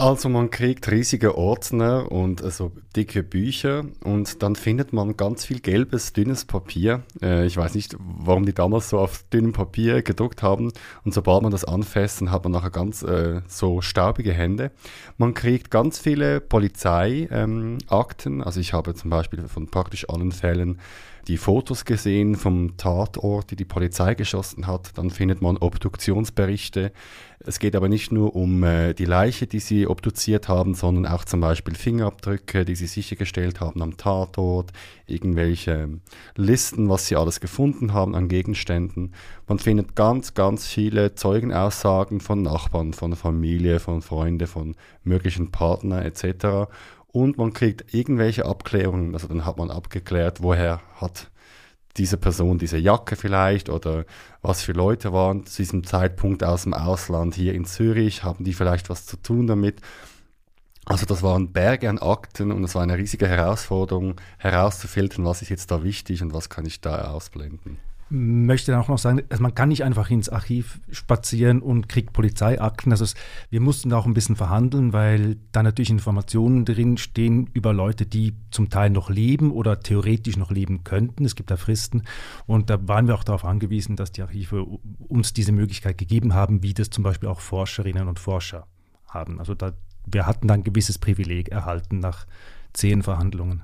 Also 0.01 0.31
man 0.31 0.49
kriegt 0.51 0.91
riesige 0.91 1.37
Ordner 1.37 2.11
und 2.11 2.43
also 2.43 2.73
dicke 2.97 3.23
Bücher 3.23 3.85
und 4.03 4.43
dann 4.43 4.57
findet 4.57 4.95
man 4.95 5.19
ganz 5.19 5.45
viel 5.45 5.61
gelbes, 5.61 6.15
dünnes 6.15 6.47
Papier. 6.47 7.03
Äh, 7.21 7.45
ich 7.45 7.59
weiß 7.59 7.75
nicht, 7.75 7.97
warum 7.99 8.47
die 8.47 8.55
damals 8.55 8.89
so 8.89 8.99
auf 8.99 9.25
dünnem 9.31 9.53
Papier 9.53 10.01
gedruckt 10.01 10.43
haben 10.43 10.73
und 11.05 11.13
sobald 11.13 11.43
man 11.43 11.53
das 11.53 11.67
anfasst, 11.67 12.23
dann 12.23 12.31
hat 12.31 12.45
man 12.45 12.53
nachher 12.53 12.71
ganz 12.71 13.03
äh, 13.03 13.43
so 13.47 13.83
staubige 13.83 14.33
Hände. 14.33 14.71
Man 15.19 15.35
kriegt 15.35 15.71
ganz 15.71 15.99
viele 15.99 16.41
Polizeiakten, 16.41 17.79
ähm, 18.25 18.43
also 18.43 18.59
ich 18.59 18.73
habe 18.73 18.95
zum 18.95 19.11
Beispiel 19.11 19.49
von 19.49 19.67
praktisch 19.67 20.09
allen 20.09 20.33
Fällen 20.33 20.79
die 21.29 21.37
Fotos 21.37 21.85
gesehen 21.85 22.35
vom 22.35 22.77
Tatort, 22.77 23.51
die 23.51 23.57
die 23.57 23.65
Polizei 23.65 24.15
geschossen 24.15 24.67
hat. 24.67 24.97
Dann 24.97 25.11
findet 25.11 25.43
man 25.43 25.59
Obduktionsberichte. 25.59 26.93
Es 27.39 27.59
geht 27.59 27.77
aber 27.77 27.89
nicht 27.89 28.13
nur 28.13 28.35
um 28.35 28.63
äh, 28.65 28.95
die 28.95 29.05
Leiche, 29.05 29.47
die 29.47 29.61
sie 29.61 29.87
obduziert 29.91 30.49
haben, 30.49 30.75
sondern 30.75 31.07
auch 31.07 31.25
zum 31.25 31.41
Beispiel 31.41 31.75
Fingerabdrücke, 31.75 32.65
die 32.65 32.75
sie 32.75 32.87
sichergestellt 32.87 33.61
haben 33.61 33.83
am 33.83 33.97
Tatort, 33.97 34.73
irgendwelche 35.07 36.01
Listen, 36.37 36.89
was 36.89 37.07
sie 37.07 37.17
alles 37.17 37.41
gefunden 37.41 37.93
haben 37.93 38.15
an 38.15 38.29
Gegenständen. 38.29 39.15
Man 39.47 39.59
findet 39.59 39.97
ganz, 39.97 40.35
ganz 40.35 40.67
viele 40.67 41.15
Zeugenaussagen 41.15 42.21
von 42.21 42.43
Nachbarn, 42.43 42.93
von 42.93 43.15
Familie, 43.17 43.81
von 43.81 44.03
Freunden, 44.03 44.47
von 44.47 44.77
möglichen 45.05 45.51
Partnern 45.51 46.03
etc 46.03 46.69
und 47.13 47.39
man 47.39 47.53
kriegt 47.53 47.93
irgendwelche 47.93 48.47
Abklärungen. 48.47 49.15
Also 49.15 49.29
dann 49.29 49.45
hat 49.45 49.59
man 49.59 49.71
abgeklärt, 49.71 50.43
woher 50.43 50.81
hat 50.97 51.30
diese 51.97 52.17
Person 52.17 52.59
diese 52.59 52.79
Jacke 52.79 53.17
vielleicht 53.17 53.69
oder 53.69 54.05
was 54.43 54.63
für 54.63 54.73
Leute 54.73 55.13
waren 55.13 55.45
zu 55.47 55.63
diesem 55.63 55.85
Zeitpunkt 55.85 56.45
aus 56.45 56.63
dem 56.63 56.75
Ausland 56.75 57.35
hier 57.35 57.55
in 57.55 57.65
Zürich, 57.65 58.23
haben 58.23 58.45
die 58.45 58.55
vielleicht 58.55 58.91
was 58.91 59.07
zu 59.07 59.17
tun 59.17 59.47
damit. 59.47 59.81
Also 60.87 61.07
das 61.07 61.23
waren 61.23 61.53
Berge 61.53 61.89
an 61.89 61.99
Akten 61.99 62.53
und 62.53 62.65
es 62.65 62.75
war 62.75 62.83
eine 62.83 62.97
riesige 62.97 63.29
Herausforderung 63.29 64.21
herauszufiltern, 64.39 65.25
was 65.25 65.43
ist 65.43 65.49
jetzt 65.49 65.71
da 65.71 65.83
wichtig 65.85 66.23
und 66.23 66.33
was 66.33 66.49
kann 66.49 66.67
ich 66.67 66.81
da 66.81 67.11
ausblenden. 67.13 67.79
Möchte 68.11 68.73
dann 68.73 68.81
auch 68.81 68.89
noch 68.89 68.99
sagen, 68.99 69.23
also 69.31 69.43
man 69.43 69.55
kann 69.55 69.69
nicht 69.69 69.85
einfach 69.85 70.11
ins 70.11 70.29
Archiv 70.29 70.81
spazieren 70.91 71.63
und 71.63 71.89
kriegt 71.89 72.13
Polizeiakten. 72.13 72.91
Also 72.93 73.05
es, 73.05 73.15
wir 73.51 73.61
mussten 73.61 73.91
da 73.91 73.99
auch 73.99 74.07
ein 74.07 74.15
bisschen 74.15 74.35
verhandeln, 74.37 74.93
weil 74.93 75.37
da 75.53 75.63
natürlich 75.63 75.91
Informationen 75.91 76.65
drin 76.65 76.99
stehen 76.99 77.49
über 77.53 77.73
Leute, 77.73 78.07
die 78.07 78.35
zum 78.51 78.69
Teil 78.69 78.91
noch 78.91 79.11
leben 79.11 79.53
oder 79.53 79.81
theoretisch 79.81 80.37
noch 80.37 80.51
leben 80.51 80.83
könnten. 80.83 81.25
Es 81.25 81.37
gibt 81.37 81.51
da 81.51 81.57
Fristen 81.57 82.03
und 82.47 82.69
da 82.69 82.89
waren 82.89 83.07
wir 83.07 83.15
auch 83.15 83.25
darauf 83.25 83.45
angewiesen, 83.45 83.95
dass 83.95 84.11
die 84.11 84.23
Archive 84.23 84.67
uns 85.09 85.33
diese 85.33 85.53
Möglichkeit 85.53 85.97
gegeben 85.97 86.35
haben, 86.35 86.65
wie 86.65 86.75
das 86.75 86.91
zum 86.91 87.05
Beispiel 87.05 87.29
auch 87.29 87.41
Forscherinnen 87.41 88.09
und 88.09 88.19
Forscher 88.19 88.67
haben. 89.07 89.39
Also 89.39 89.55
da, 89.55 89.73
wir 90.05 90.27
hatten 90.27 90.49
dann 90.49 90.61
ein 90.61 90.65
gewisses 90.65 90.99
Privileg 90.99 91.51
erhalten 91.51 92.01
nach 92.01 92.27
zehn 92.73 93.03
Verhandlungen. 93.03 93.63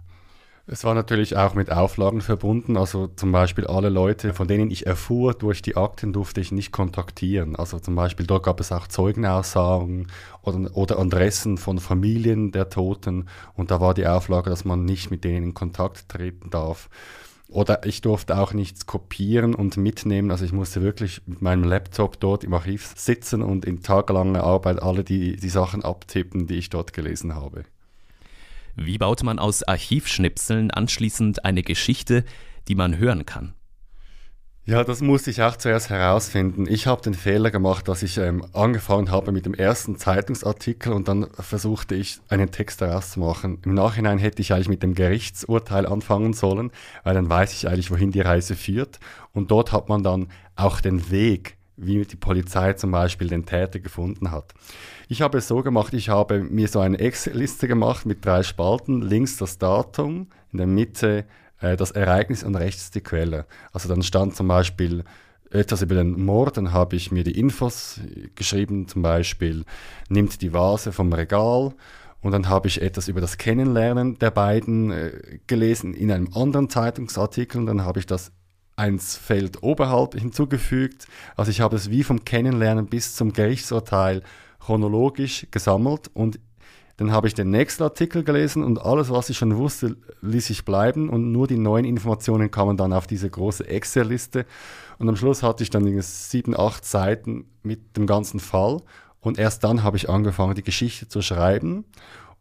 Es 0.68 0.82
war 0.82 0.94
natürlich 0.94 1.36
auch 1.36 1.54
mit 1.54 1.70
Auflagen 1.70 2.20
verbunden. 2.20 2.76
Also 2.76 3.06
zum 3.06 3.30
Beispiel 3.30 3.68
alle 3.68 3.88
Leute, 3.88 4.34
von 4.34 4.48
denen 4.48 4.72
ich 4.72 4.84
erfuhr 4.84 5.32
durch 5.32 5.62
die 5.62 5.76
Akten, 5.76 6.12
durfte 6.12 6.40
ich 6.40 6.50
nicht 6.50 6.72
kontaktieren. 6.72 7.54
Also 7.54 7.78
zum 7.78 7.94
Beispiel 7.94 8.26
dort 8.26 8.42
gab 8.42 8.58
es 8.58 8.72
auch 8.72 8.88
Zeugenaussagen 8.88 10.08
oder, 10.42 10.76
oder 10.76 10.98
Adressen 10.98 11.56
von 11.56 11.78
Familien 11.78 12.50
der 12.50 12.68
Toten. 12.68 13.28
Und 13.54 13.70
da 13.70 13.80
war 13.80 13.94
die 13.94 14.08
Auflage, 14.08 14.50
dass 14.50 14.64
man 14.64 14.84
nicht 14.84 15.12
mit 15.12 15.22
denen 15.22 15.44
in 15.44 15.54
Kontakt 15.54 16.08
treten 16.08 16.50
darf. 16.50 16.88
Oder 17.48 17.86
ich 17.86 18.00
durfte 18.00 18.36
auch 18.36 18.52
nichts 18.52 18.86
kopieren 18.86 19.54
und 19.54 19.76
mitnehmen. 19.76 20.32
Also 20.32 20.44
ich 20.44 20.52
musste 20.52 20.82
wirklich 20.82 21.22
mit 21.26 21.42
meinem 21.42 21.62
Laptop 21.62 22.18
dort 22.18 22.42
im 22.42 22.52
Archiv 22.54 22.92
sitzen 22.96 23.40
und 23.40 23.64
in 23.64 23.82
tagelanger 23.82 24.42
Arbeit 24.42 24.82
alle 24.82 25.04
die, 25.04 25.36
die 25.36 25.48
Sachen 25.48 25.84
abtippen, 25.84 26.48
die 26.48 26.56
ich 26.56 26.70
dort 26.70 26.92
gelesen 26.92 27.36
habe. 27.36 27.62
Wie 28.78 28.98
baut 28.98 29.22
man 29.22 29.38
aus 29.38 29.62
Archivschnipseln 29.62 30.70
anschließend 30.70 31.46
eine 31.46 31.62
Geschichte, 31.62 32.24
die 32.68 32.74
man 32.74 32.98
hören 32.98 33.24
kann? 33.24 33.54
Ja, 34.66 34.84
das 34.84 35.00
musste 35.00 35.30
ich 35.30 35.40
auch 35.42 35.56
zuerst 35.56 35.88
herausfinden. 35.88 36.66
Ich 36.68 36.86
habe 36.86 37.00
den 37.00 37.14
Fehler 37.14 37.50
gemacht, 37.50 37.88
dass 37.88 38.02
ich 38.02 38.18
ähm, 38.18 38.44
angefangen 38.52 39.10
habe 39.10 39.32
mit 39.32 39.46
dem 39.46 39.54
ersten 39.54 39.96
Zeitungsartikel 39.96 40.92
und 40.92 41.08
dann 41.08 41.28
versuchte 41.38 41.94
ich 41.94 42.18
einen 42.28 42.50
Text 42.50 42.82
daraus 42.82 43.12
zu 43.12 43.20
machen. 43.20 43.60
Im 43.64 43.72
Nachhinein 43.74 44.18
hätte 44.18 44.42
ich 44.42 44.52
eigentlich 44.52 44.68
mit 44.68 44.82
dem 44.82 44.94
Gerichtsurteil 44.94 45.86
anfangen 45.86 46.32
sollen, 46.32 46.70
weil 47.04 47.14
dann 47.14 47.30
weiß 47.30 47.54
ich 47.54 47.68
eigentlich, 47.68 47.92
wohin 47.92 48.10
die 48.10 48.20
Reise 48.20 48.56
führt. 48.56 48.98
Und 49.32 49.52
dort 49.52 49.72
hat 49.72 49.88
man 49.88 50.02
dann 50.02 50.28
auch 50.56 50.80
den 50.80 51.10
Weg, 51.10 51.56
wie 51.76 52.04
die 52.04 52.16
Polizei 52.16 52.72
zum 52.72 52.90
Beispiel 52.90 53.28
den 53.28 53.46
Täter 53.46 53.78
gefunden 53.78 54.32
hat. 54.32 54.52
Ich 55.08 55.22
habe 55.22 55.38
es 55.38 55.46
so 55.46 55.62
gemacht, 55.62 55.94
ich 55.94 56.08
habe 56.08 56.42
mir 56.42 56.66
so 56.66 56.80
eine 56.80 56.98
Excel-Liste 56.98 57.68
gemacht 57.68 58.06
mit 58.06 58.24
drei 58.24 58.42
Spalten, 58.42 59.02
links 59.02 59.36
das 59.36 59.56
Datum, 59.56 60.26
in 60.50 60.58
der 60.58 60.66
Mitte 60.66 61.24
äh, 61.60 61.76
das 61.76 61.92
Ereignis 61.92 62.42
und 62.42 62.56
rechts 62.56 62.90
die 62.90 63.02
Quelle. 63.02 63.46
Also 63.72 63.88
dann 63.88 64.02
stand 64.02 64.34
zum 64.34 64.48
Beispiel 64.48 65.04
etwas 65.50 65.82
über 65.82 65.94
den 65.94 66.24
Mord, 66.24 66.56
dann 66.56 66.72
habe 66.72 66.96
ich 66.96 67.12
mir 67.12 67.22
die 67.22 67.38
Infos 67.38 68.00
geschrieben, 68.34 68.88
zum 68.88 69.02
Beispiel 69.02 69.64
nimmt 70.08 70.42
die 70.42 70.52
Vase 70.52 70.90
vom 70.90 71.12
Regal 71.12 71.72
und 72.20 72.32
dann 72.32 72.48
habe 72.48 72.66
ich 72.66 72.82
etwas 72.82 73.06
über 73.06 73.20
das 73.20 73.38
Kennenlernen 73.38 74.18
der 74.18 74.32
beiden 74.32 74.90
äh, 74.90 75.38
gelesen 75.46 75.94
in 75.94 76.10
einem 76.10 76.30
anderen 76.34 76.68
Zeitungsartikel 76.68 77.60
und 77.60 77.66
dann 77.66 77.84
habe 77.84 78.00
ich 78.00 78.06
das 78.06 78.32
eins 78.74 79.16
Feld 79.16 79.62
oberhalb 79.62 80.14
hinzugefügt. 80.18 81.06
Also 81.36 81.52
ich 81.52 81.60
habe 81.60 81.76
es 81.76 81.90
wie 81.90 82.02
vom 82.02 82.24
Kennenlernen 82.24 82.86
bis 82.86 83.14
zum 83.14 83.32
Gerichtsurteil 83.32 84.22
chronologisch 84.66 85.46
gesammelt 85.52 86.10
und 86.12 86.40
dann 86.96 87.12
habe 87.12 87.28
ich 87.28 87.34
den 87.34 87.50
nächsten 87.50 87.84
Artikel 87.84 88.24
gelesen 88.24 88.64
und 88.64 88.80
alles, 88.80 89.10
was 89.10 89.30
ich 89.30 89.38
schon 89.38 89.56
wusste, 89.56 89.96
ließ 90.22 90.50
ich 90.50 90.64
bleiben 90.64 91.08
und 91.08 91.30
nur 91.30 91.46
die 91.46 91.58
neuen 91.58 91.84
Informationen 91.84 92.50
kamen 92.50 92.76
dann 92.76 92.92
auf 92.92 93.06
diese 93.06 93.30
große 93.30 93.68
Excel-Liste. 93.68 94.44
Und 94.98 95.08
am 95.08 95.14
Schluss 95.14 95.44
hatte 95.44 95.62
ich 95.62 95.70
dann 95.70 95.86
sieben, 96.00 96.58
acht 96.58 96.84
Seiten 96.84 97.44
mit 97.62 97.96
dem 97.96 98.06
ganzen 98.06 98.40
Fall 98.40 98.80
und 99.20 99.38
erst 99.38 99.62
dann 99.62 99.84
habe 99.84 99.98
ich 99.98 100.10
angefangen, 100.10 100.56
die 100.56 100.64
Geschichte 100.64 101.06
zu 101.06 101.22
schreiben. 101.22 101.84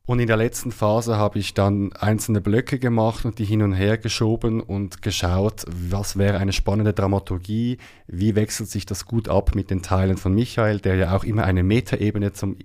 Und 0.08 0.20
in 0.20 0.28
der 0.28 0.38
letzten 0.38 0.72
Phase 0.72 1.18
habe 1.18 1.40
ich 1.40 1.56
dann 1.56 1.92
einzelne 1.94 2.40
Blöcke 2.40 2.78
gemacht 2.78 3.26
und 3.26 3.40
die 3.40 3.46
hin 3.46 3.64
und 3.64 3.74
her 3.74 3.98
geschoben 3.98 4.62
und 4.62 5.02
geschaut, 5.02 5.66
was 5.68 6.16
wäre 6.16 6.38
eine 6.38 6.54
spannende 6.54 6.94
Dramaturgie, 6.94 7.80
wie 8.06 8.36
wechselt 8.36 8.70
sich 8.70 8.86
das 8.86 9.06
gut 9.06 9.28
ab 9.28 9.56
mit 9.56 9.72
den 9.72 9.82
Teilen 9.82 10.18
von 10.18 10.34
Michael, 10.34 10.80
der 10.80 10.96
ja 10.96 11.16
auch 11.16 11.24
immer 11.24 11.44
eine 11.46 11.64
Metaebene 11.64 12.34
zum, 12.34 12.56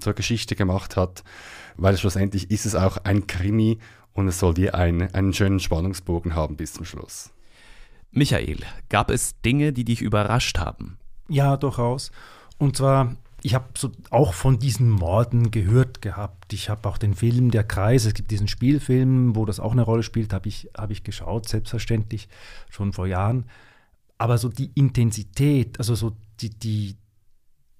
zur 0.00 0.12
Geschichte 0.12 0.56
gemacht 0.56 0.96
hat, 0.96 1.24
weil 1.76 1.96
schlussendlich 1.96 2.50
ist 2.50 2.66
es 2.66 2.74
auch 2.74 2.98
ein 2.98 3.26
Krimi 3.26 3.78
und 4.12 4.28
es 4.28 4.38
soll 4.38 4.52
dir 4.52 4.74
ein, 4.74 5.14
einen 5.14 5.32
schönen 5.32 5.60
Spannungsbogen 5.60 6.34
haben 6.34 6.56
bis 6.56 6.74
zum 6.74 6.84
Schluss. 6.84 7.30
Michael, 8.10 8.58
gab 8.90 9.10
es 9.10 9.40
Dinge, 9.40 9.72
die 9.72 9.84
dich 9.84 10.02
überrascht 10.02 10.58
haben? 10.58 10.98
Ja, 11.28 11.56
durchaus. 11.56 12.10
Und 12.58 12.76
zwar 12.76 13.16
ich 13.42 13.54
habe 13.54 13.68
so 13.76 13.90
auch 14.10 14.34
von 14.34 14.58
diesen 14.58 14.90
Morden 14.90 15.50
gehört 15.50 16.02
gehabt. 16.02 16.52
Ich 16.52 16.68
habe 16.68 16.88
auch 16.88 16.98
den 16.98 17.14
Film 17.14 17.50
Der 17.50 17.64
Kreis, 17.64 18.04
es 18.04 18.14
gibt 18.14 18.30
diesen 18.30 18.48
Spielfilm, 18.48 19.34
wo 19.36 19.46
das 19.46 19.60
auch 19.60 19.72
eine 19.72 19.82
Rolle 19.82 20.02
spielt, 20.02 20.32
habe 20.32 20.48
ich, 20.48 20.70
hab 20.76 20.90
ich 20.90 21.04
geschaut, 21.04 21.48
selbstverständlich, 21.48 22.28
schon 22.68 22.92
vor 22.92 23.06
Jahren. 23.06 23.46
Aber 24.18 24.36
so 24.36 24.48
die 24.48 24.70
Intensität, 24.74 25.78
also 25.78 25.94
so 25.94 26.16
die, 26.40 26.50
die, 26.50 26.96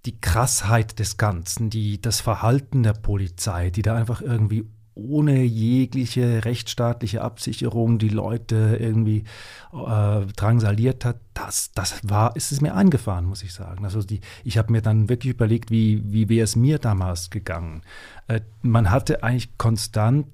die 0.06 0.20
Krassheit 0.20 0.98
des 0.98 1.18
Ganzen, 1.18 1.68
die, 1.68 2.00
das 2.00 2.20
Verhalten 2.20 2.82
der 2.82 2.94
Polizei, 2.94 3.70
die 3.70 3.82
da 3.82 3.94
einfach 3.94 4.22
irgendwie 4.22 4.64
ohne 4.94 5.42
jegliche 5.42 6.44
rechtsstaatliche 6.44 7.22
Absicherung 7.22 7.98
die 7.98 8.08
Leute 8.08 8.76
irgendwie 8.80 9.24
äh, 9.72 10.26
drangsaliert 10.36 11.04
hat, 11.04 11.16
das, 11.34 11.72
das 11.72 12.00
war, 12.02 12.36
ist 12.36 12.52
es 12.52 12.60
mir 12.60 12.74
eingefahren, 12.74 13.24
muss 13.24 13.42
ich 13.42 13.52
sagen. 13.52 13.84
Also 13.84 14.02
die, 14.02 14.20
ich 14.44 14.58
habe 14.58 14.72
mir 14.72 14.82
dann 14.82 15.08
wirklich 15.08 15.34
überlegt, 15.34 15.70
wie, 15.70 16.02
wie 16.12 16.28
wäre 16.28 16.44
es 16.44 16.56
mir 16.56 16.78
damals 16.78 17.30
gegangen. 17.30 17.82
Äh, 18.28 18.40
man 18.62 18.90
hatte 18.90 19.22
eigentlich 19.22 19.56
konstant 19.58 20.26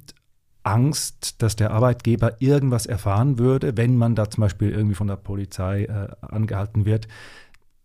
Angst, 0.63 1.41
dass 1.43 1.55
der 1.55 1.71
Arbeitgeber 1.71 2.41
irgendwas 2.41 2.87
erfahren 2.87 3.39
würde, 3.39 3.77
wenn 3.77 3.97
man 3.97 4.17
da 4.17 4.29
zum 4.29 4.41
Beispiel 4.41 4.71
irgendwie 4.71 4.97
von 4.97 5.07
der 5.07 5.15
Polizei 5.17 5.85
äh, 5.85 6.09
angehalten 6.21 6.85
wird 6.85 7.07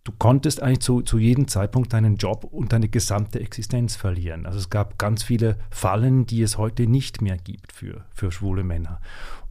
du 0.03 0.12
konntest 0.17 0.62
eigentlich 0.62 0.79
zu, 0.79 1.01
zu 1.01 1.17
jedem 1.17 1.48
Zeitpunkt 1.48 1.93
deinen 1.93 2.17
Job 2.17 2.43
und 2.43 2.74
deine 2.74 2.89
gesamte 2.89 3.39
Existenz 3.39 3.96
verlieren. 3.96 4.46
Also 4.46 4.58
es 4.58 4.70
gab 4.70 4.98
ganz 4.98 5.24
viele 5.24 5.58
Fallen, 5.70 6.25
die 6.25 6.41
es 6.41 6.58
heute 6.58 6.88
nicht 6.88 7.22
mehr 7.22 7.38
gibt 7.38 7.72
für, 7.72 8.05
für 8.12 8.31
schwule 8.31 8.63
Männer. 8.63 9.00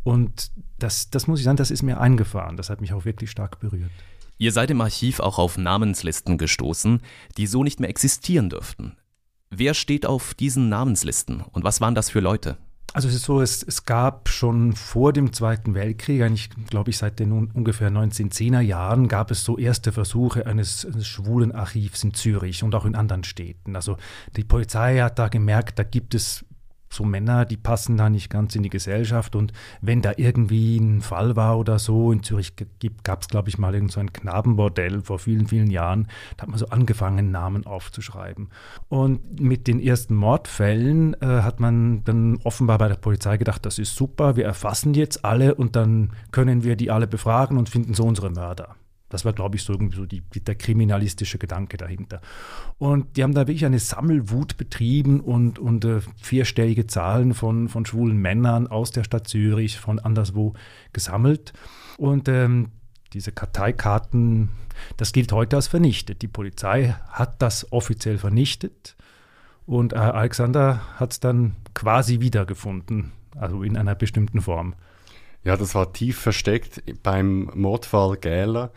Und 0.03 0.51
das, 0.79 1.11
das 1.11 1.27
muss 1.27 1.41
ich 1.41 1.45
sagen, 1.45 1.57
das 1.57 1.71
ist 1.71 1.83
mir 1.83 2.01
eingefahren. 2.01 2.57
Das 2.57 2.71
hat 2.71 2.81
mich 2.81 2.93
auch 2.93 3.05
wirklich 3.05 3.31
stark 3.31 3.61
berührt. 3.61 3.91
Ihr 4.39 4.53
seid 4.53 4.71
im 4.71 4.81
Archiv 4.81 5.21
auch 5.21 5.39
auf 5.39 5.59
Namenslisten 5.59 6.39
gestoßen, 6.39 7.03
die 7.37 7.47
so 7.47 7.63
nicht 7.63 7.79
mehr 7.79 7.91
existieren 7.91 8.49
dürften. 8.49 8.97
Wer 9.51 9.75
steht 9.75 10.07
auf 10.07 10.33
diesen 10.33 10.69
Namenslisten 10.69 11.43
und 11.43 11.65
was 11.65 11.81
waren 11.81 11.95
das 11.95 12.09
für 12.09 12.21
Leute? 12.21 12.57
Also 12.93 13.09
es 13.09 13.15
ist 13.15 13.25
so, 13.25 13.41
es, 13.41 13.63
es 13.63 13.85
gab 13.85 14.29
schon 14.29 14.73
vor 14.73 15.13
dem 15.13 15.33
Zweiten 15.33 15.75
Weltkrieg, 15.75 16.23
eigentlich 16.23 16.51
glaube 16.69 16.91
ich 16.91 16.99
seit 16.99 17.21
den 17.21 17.33
ungefähr 17.33 17.89
1910er 17.89 18.61
Jahren, 18.61 19.07
gab 19.07 19.31
es 19.31 19.45
so 19.45 19.59
erste 19.59 19.93
Versuche 19.93 20.47
eines, 20.47 20.85
eines 20.85 21.07
schwulen 21.07 21.53
Archivs 21.53 22.03
in 22.03 22.15
Zürich 22.15 22.65
und 22.65 22.75
auch 22.75 22.85
in 22.85 22.97
anderen 22.97 23.23
Städten. 23.23 23.77
Also 23.77 23.97
die 24.37 24.45
Polizei 24.45 24.99
hat 24.99 25.21
da 25.21 25.29
gemerkt, 25.29 25.79
da 25.79 25.85
gibt 25.85 26.15
es 26.15 26.45
so 26.93 27.05
Männer, 27.05 27.45
die 27.45 27.57
passen 27.57 27.97
da 27.97 28.11
nicht 28.11 28.31
ganz 28.31 28.57
in 28.57 28.63
die 28.63 28.69
Gesellschaft. 28.69 29.37
Und 29.37 29.53
wenn 29.81 30.03
da 30.03 30.13
irgendwie 30.17 30.77
ein 30.77 31.01
Fall 31.01 31.37
war 31.37 31.59
oder 31.59 31.79
so, 31.79 32.11
in 32.11 32.23
Zürich 32.23 32.55
gab 33.05 33.23
es, 33.23 33.29
glaube 33.29 33.49
ich, 33.49 33.59
mal 33.59 33.75
irgend 33.75 33.93
so 33.93 34.01
ein 34.01 34.13
Knabenbordell 34.13 35.01
vor 35.01 35.21
vielen, 35.21 35.47
vielen 35.47 35.71
Jahren, 35.71 36.09
da 36.37 36.43
hat 36.43 36.49
man 36.51 36.59
so 36.59 36.67
angefangen, 36.67 37.31
Namen 37.31 37.65
aufzuschreiben. 37.65 38.49
Und 38.89 39.41
mit 39.41 39.69
den 39.69 39.81
ersten 39.81 40.17
Mordfällen 40.17 41.15
äh, 41.23 41.27
hat 41.27 41.61
man 41.61 42.03
dann 42.05 42.39
offenbar 42.43 42.79
bei 42.79 42.89
der 42.89 42.97
Polizei 42.97 43.37
gedacht, 43.37 43.65
das 43.65 43.79
ist 43.79 43.95
super, 43.95 44.35
wir 44.35 44.45
erfassen 44.45 44.95
jetzt 44.95 45.25
alle 45.25 45.55
und 45.55 45.77
dann 45.77 46.11
können 46.33 46.65
wir 46.65 46.75
die 46.75 46.91
alle 46.91 47.07
befragen 47.07 47.57
und 47.57 47.69
finden 47.69 47.95
so 47.95 48.05
unsere 48.05 48.31
Mörder. 48.31 48.75
Das 49.11 49.25
war, 49.25 49.33
glaube 49.33 49.57
ich, 49.57 49.63
so 49.63 49.75
irgendwie 49.75 49.97
so 49.97 50.07
die, 50.07 50.23
der 50.23 50.55
kriminalistische 50.55 51.37
Gedanke 51.37 51.77
dahinter. 51.77 52.23
Und 52.79 53.17
die 53.17 53.23
haben 53.23 53.35
da 53.35 53.43
wirklich 53.43 53.67
eine 53.67 53.79
Sammelwut 53.79 54.57
betrieben 54.57 55.21
und, 55.21 55.59
und 55.59 55.85
äh, 55.85 56.01
vierstellige 56.17 56.87
Zahlen 56.87 57.35
von, 57.35 57.69
von 57.69 57.85
schwulen 57.85 58.17
Männern 58.17 58.67
aus 58.67 58.91
der 58.93 59.05
Stadt 59.05 59.29
Zürich, 59.29 59.79
von 59.79 59.99
anderswo 59.99 60.55
gesammelt. 60.93 61.53
Und 61.99 62.29
ähm, 62.29 62.71
diese 63.13 63.33
Karteikarten, 63.33 64.51
das 64.97 65.13
gilt 65.13 65.33
heute 65.33 65.57
als 65.57 65.67
vernichtet. 65.67 66.23
Die 66.23 66.29
Polizei 66.29 66.95
hat 67.11 67.43
das 67.43 67.73
offiziell 67.73 68.19
vernichtet 68.19 68.97
und 69.67 69.93
äh, 69.93 69.97
Alexander 69.97 70.81
hat 70.99 71.13
es 71.13 71.21
dann 71.21 71.57
quasi 71.75 72.21
wiedergefunden, 72.21 73.13
also 73.37 73.63
in 73.63 73.77
einer 73.77 73.95
bestimmten 73.95 74.41
Form. 74.41 74.75
Ja, 75.43 75.57
das 75.57 75.75
war 75.75 75.93
tief 75.93 76.19
versteckt 76.19 76.83
beim 77.03 77.51
Mordfall 77.55 78.17
Gähler. 78.19 78.73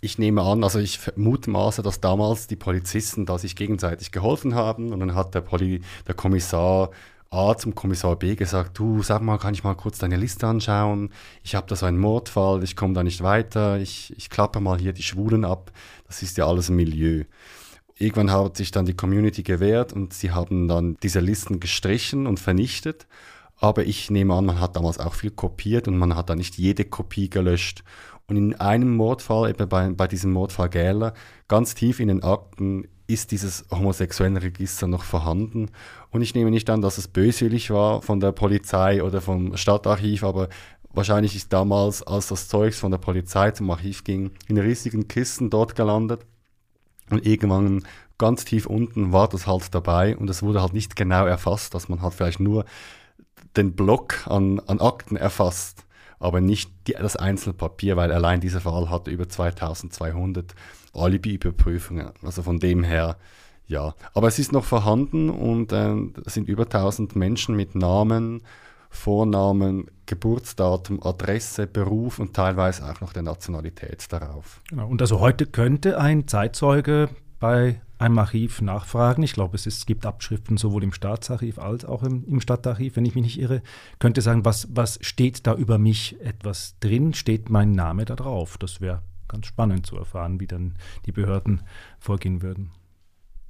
Ich 0.00 0.18
nehme 0.18 0.42
an, 0.42 0.64
also 0.64 0.78
ich 0.78 1.00
mutmaße, 1.16 1.82
dass 1.82 2.00
damals 2.00 2.46
die 2.46 2.56
Polizisten 2.56 3.26
da 3.26 3.38
sich 3.38 3.56
gegenseitig 3.56 4.12
geholfen 4.12 4.54
haben 4.54 4.92
und 4.92 5.00
dann 5.00 5.14
hat 5.14 5.34
der, 5.34 5.40
Poli 5.40 5.80
der 6.06 6.14
Kommissar 6.14 6.90
A 7.30 7.56
zum 7.56 7.74
Kommissar 7.74 8.16
B 8.16 8.34
gesagt, 8.36 8.78
du 8.78 9.02
sag 9.02 9.20
mal, 9.20 9.38
kann 9.38 9.52
ich 9.52 9.64
mal 9.64 9.74
kurz 9.74 9.98
deine 9.98 10.16
Liste 10.16 10.46
anschauen? 10.46 11.10
Ich 11.42 11.54
habe 11.54 11.66
da 11.66 11.76
so 11.76 11.84
einen 11.86 11.98
Mordfall, 11.98 12.62
ich 12.62 12.76
komme 12.76 12.94
da 12.94 13.02
nicht 13.02 13.22
weiter, 13.22 13.78
ich, 13.78 14.14
ich 14.16 14.30
klappe 14.30 14.60
mal 14.60 14.78
hier 14.78 14.92
die 14.92 15.02
Schwulen 15.02 15.44
ab. 15.44 15.72
Das 16.06 16.22
ist 16.22 16.38
ja 16.38 16.46
alles 16.46 16.68
ein 16.68 16.76
Milieu. 16.76 17.24
Irgendwann 17.98 18.30
hat 18.30 18.56
sich 18.56 18.70
dann 18.70 18.86
die 18.86 18.94
Community 18.94 19.42
gewehrt 19.42 19.92
und 19.92 20.14
sie 20.14 20.30
haben 20.30 20.68
dann 20.68 20.96
diese 21.02 21.20
Listen 21.20 21.60
gestrichen 21.60 22.26
und 22.26 22.38
vernichtet. 22.38 23.06
Aber 23.58 23.86
ich 23.86 24.10
nehme 24.10 24.34
an, 24.34 24.46
man 24.46 24.60
hat 24.60 24.76
damals 24.76 24.98
auch 24.98 25.14
viel 25.14 25.30
kopiert 25.30 25.88
und 25.88 25.96
man 25.98 26.14
hat 26.14 26.28
da 26.28 26.36
nicht 26.36 26.58
jede 26.58 26.84
Kopie 26.84 27.30
gelöscht. 27.30 27.82
Und 28.28 28.36
in 28.36 28.54
einem 28.54 28.96
Mordfall, 28.96 29.50
eben 29.50 29.68
bei, 29.68 29.88
bei 29.90 30.08
diesem 30.08 30.32
Mordfall 30.32 30.68
Gähler, 30.68 31.14
ganz 31.48 31.74
tief 31.74 32.00
in 32.00 32.08
den 32.08 32.22
Akten 32.22 32.88
ist 33.06 33.30
dieses 33.30 33.64
homosexuelle 33.70 34.42
Register 34.42 34.88
noch 34.88 35.04
vorhanden. 35.04 35.70
Und 36.10 36.22
ich 36.22 36.34
nehme 36.34 36.50
nicht 36.50 36.68
an, 36.70 36.82
dass 36.82 36.98
es 36.98 37.08
böswillig 37.08 37.70
war 37.70 38.02
von 38.02 38.20
der 38.20 38.32
Polizei 38.32 39.02
oder 39.02 39.20
vom 39.20 39.56
Stadtarchiv, 39.56 40.24
aber 40.24 40.48
wahrscheinlich 40.92 41.36
ist 41.36 41.52
damals, 41.52 42.02
als 42.02 42.28
das 42.28 42.48
Zeugs 42.48 42.80
von 42.80 42.90
der 42.90 42.98
Polizei 42.98 43.52
zum 43.52 43.70
Archiv 43.70 44.02
ging, 44.02 44.32
in 44.48 44.58
riesigen 44.58 45.06
Kisten 45.06 45.50
dort 45.50 45.76
gelandet. 45.76 46.26
Und 47.10 47.24
irgendwann 47.24 47.84
ganz 48.18 48.44
tief 48.44 48.66
unten 48.66 49.12
war 49.12 49.28
das 49.28 49.46
halt 49.46 49.72
dabei 49.74 50.16
und 50.16 50.28
es 50.28 50.42
wurde 50.42 50.62
halt 50.62 50.72
nicht 50.72 50.96
genau 50.96 51.26
erfasst, 51.26 51.74
dass 51.74 51.88
man 51.88 52.02
halt 52.02 52.14
vielleicht 52.14 52.40
nur 52.40 52.64
den 53.56 53.72
Block 53.74 54.26
an, 54.26 54.60
an 54.66 54.80
Akten 54.80 55.16
erfasst 55.16 55.86
aber 56.18 56.40
nicht 56.40 56.70
die, 56.86 56.92
das 56.92 57.16
einzelne 57.16 57.54
Papier, 57.54 57.96
weil 57.96 58.12
allein 58.12 58.40
dieser 58.40 58.60
Fall 58.60 58.90
hatte 58.90 59.10
über 59.10 59.28
2200 59.28 60.54
Alibi-Überprüfungen. 60.94 62.10
Also 62.22 62.42
von 62.42 62.58
dem 62.58 62.84
her, 62.84 63.16
ja. 63.66 63.94
Aber 64.14 64.28
es 64.28 64.38
ist 64.38 64.52
noch 64.52 64.64
vorhanden 64.64 65.30
und 65.30 65.72
äh, 65.72 65.94
es 66.24 66.34
sind 66.34 66.48
über 66.48 66.64
1000 66.64 67.16
Menschen 67.16 67.54
mit 67.54 67.74
Namen, 67.74 68.42
Vornamen, 68.88 69.90
Geburtsdatum, 70.06 71.02
Adresse, 71.02 71.66
Beruf 71.66 72.18
und 72.18 72.34
teilweise 72.34 72.88
auch 72.88 73.00
noch 73.00 73.12
der 73.12 73.22
Nationalität 73.22 74.10
darauf. 74.10 74.62
Genau. 74.70 74.88
Und 74.88 75.02
also 75.02 75.20
heute 75.20 75.46
könnte 75.46 75.98
ein 76.00 76.28
Zeitzeuge 76.28 77.10
bei 77.38 77.82
einem 77.98 78.18
Archiv 78.18 78.60
nachfragen. 78.60 79.22
Ich 79.22 79.32
glaube, 79.32 79.56
es, 79.56 79.66
ist, 79.66 79.78
es 79.78 79.86
gibt 79.86 80.06
Abschriften 80.06 80.56
sowohl 80.56 80.84
im 80.84 80.92
Staatsarchiv 80.92 81.58
als 81.58 81.84
auch 81.84 82.02
im, 82.02 82.24
im 82.26 82.40
Stadtarchiv, 82.40 82.96
wenn 82.96 83.04
ich 83.04 83.14
mich 83.14 83.24
nicht 83.24 83.40
irre. 83.40 83.62
Könnte 83.98 84.20
sagen, 84.20 84.44
was, 84.44 84.68
was 84.70 84.98
steht 85.02 85.46
da 85.46 85.54
über 85.54 85.78
mich 85.78 86.20
etwas 86.20 86.78
drin? 86.80 87.14
Steht 87.14 87.50
mein 87.50 87.72
Name 87.72 88.04
da 88.04 88.16
drauf? 88.16 88.58
Das 88.58 88.80
wäre 88.80 89.02
ganz 89.28 89.46
spannend 89.46 89.86
zu 89.86 89.96
erfahren, 89.96 90.40
wie 90.40 90.46
dann 90.46 90.74
die 91.06 91.12
Behörden 91.12 91.62
vorgehen 91.98 92.42
würden. 92.42 92.70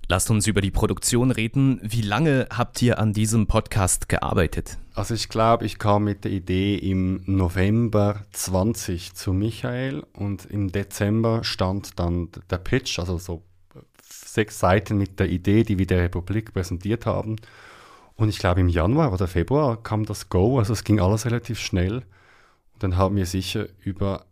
Lasst 0.08 0.30
uns 0.30 0.46
über 0.46 0.60
die 0.60 0.70
Produktion 0.70 1.32
reden. 1.32 1.80
Wie 1.82 2.00
lange 2.00 2.46
habt 2.50 2.80
ihr 2.80 3.00
an 3.00 3.12
diesem 3.12 3.48
Podcast 3.48 4.08
gearbeitet? 4.08 4.78
Also 4.94 5.14
ich 5.14 5.28
glaube, 5.28 5.66
ich 5.66 5.80
kam 5.80 6.04
mit 6.04 6.22
der 6.24 6.30
Idee 6.30 6.76
im 6.76 7.22
November 7.26 8.24
20 8.30 9.14
zu 9.14 9.32
Michael 9.32 10.04
und 10.12 10.46
im 10.46 10.70
Dezember 10.70 11.42
stand 11.42 11.98
dann 11.98 12.28
der 12.48 12.58
Pitch, 12.58 13.00
also 13.00 13.18
so 13.18 13.42
sechs 14.36 14.60
Seiten 14.60 14.96
mit 14.96 15.18
der 15.18 15.28
Idee, 15.28 15.64
die 15.64 15.78
wir 15.78 15.86
der 15.86 16.02
Republik 16.02 16.52
präsentiert 16.52 17.06
haben. 17.06 17.36
Und 18.14 18.28
ich 18.28 18.38
glaube, 18.38 18.60
im 18.60 18.68
Januar 18.68 19.12
oder 19.12 19.26
Februar 19.26 19.82
kam 19.82 20.06
das 20.06 20.28
Go, 20.28 20.58
also 20.58 20.72
es 20.72 20.84
ging 20.84 21.00
alles 21.00 21.26
relativ 21.26 21.58
schnell. 21.58 21.96
Und 21.96 22.82
dann 22.82 22.96
haben 22.96 23.16
wir 23.16 23.26
sicher 23.26 23.66
über 23.80 24.24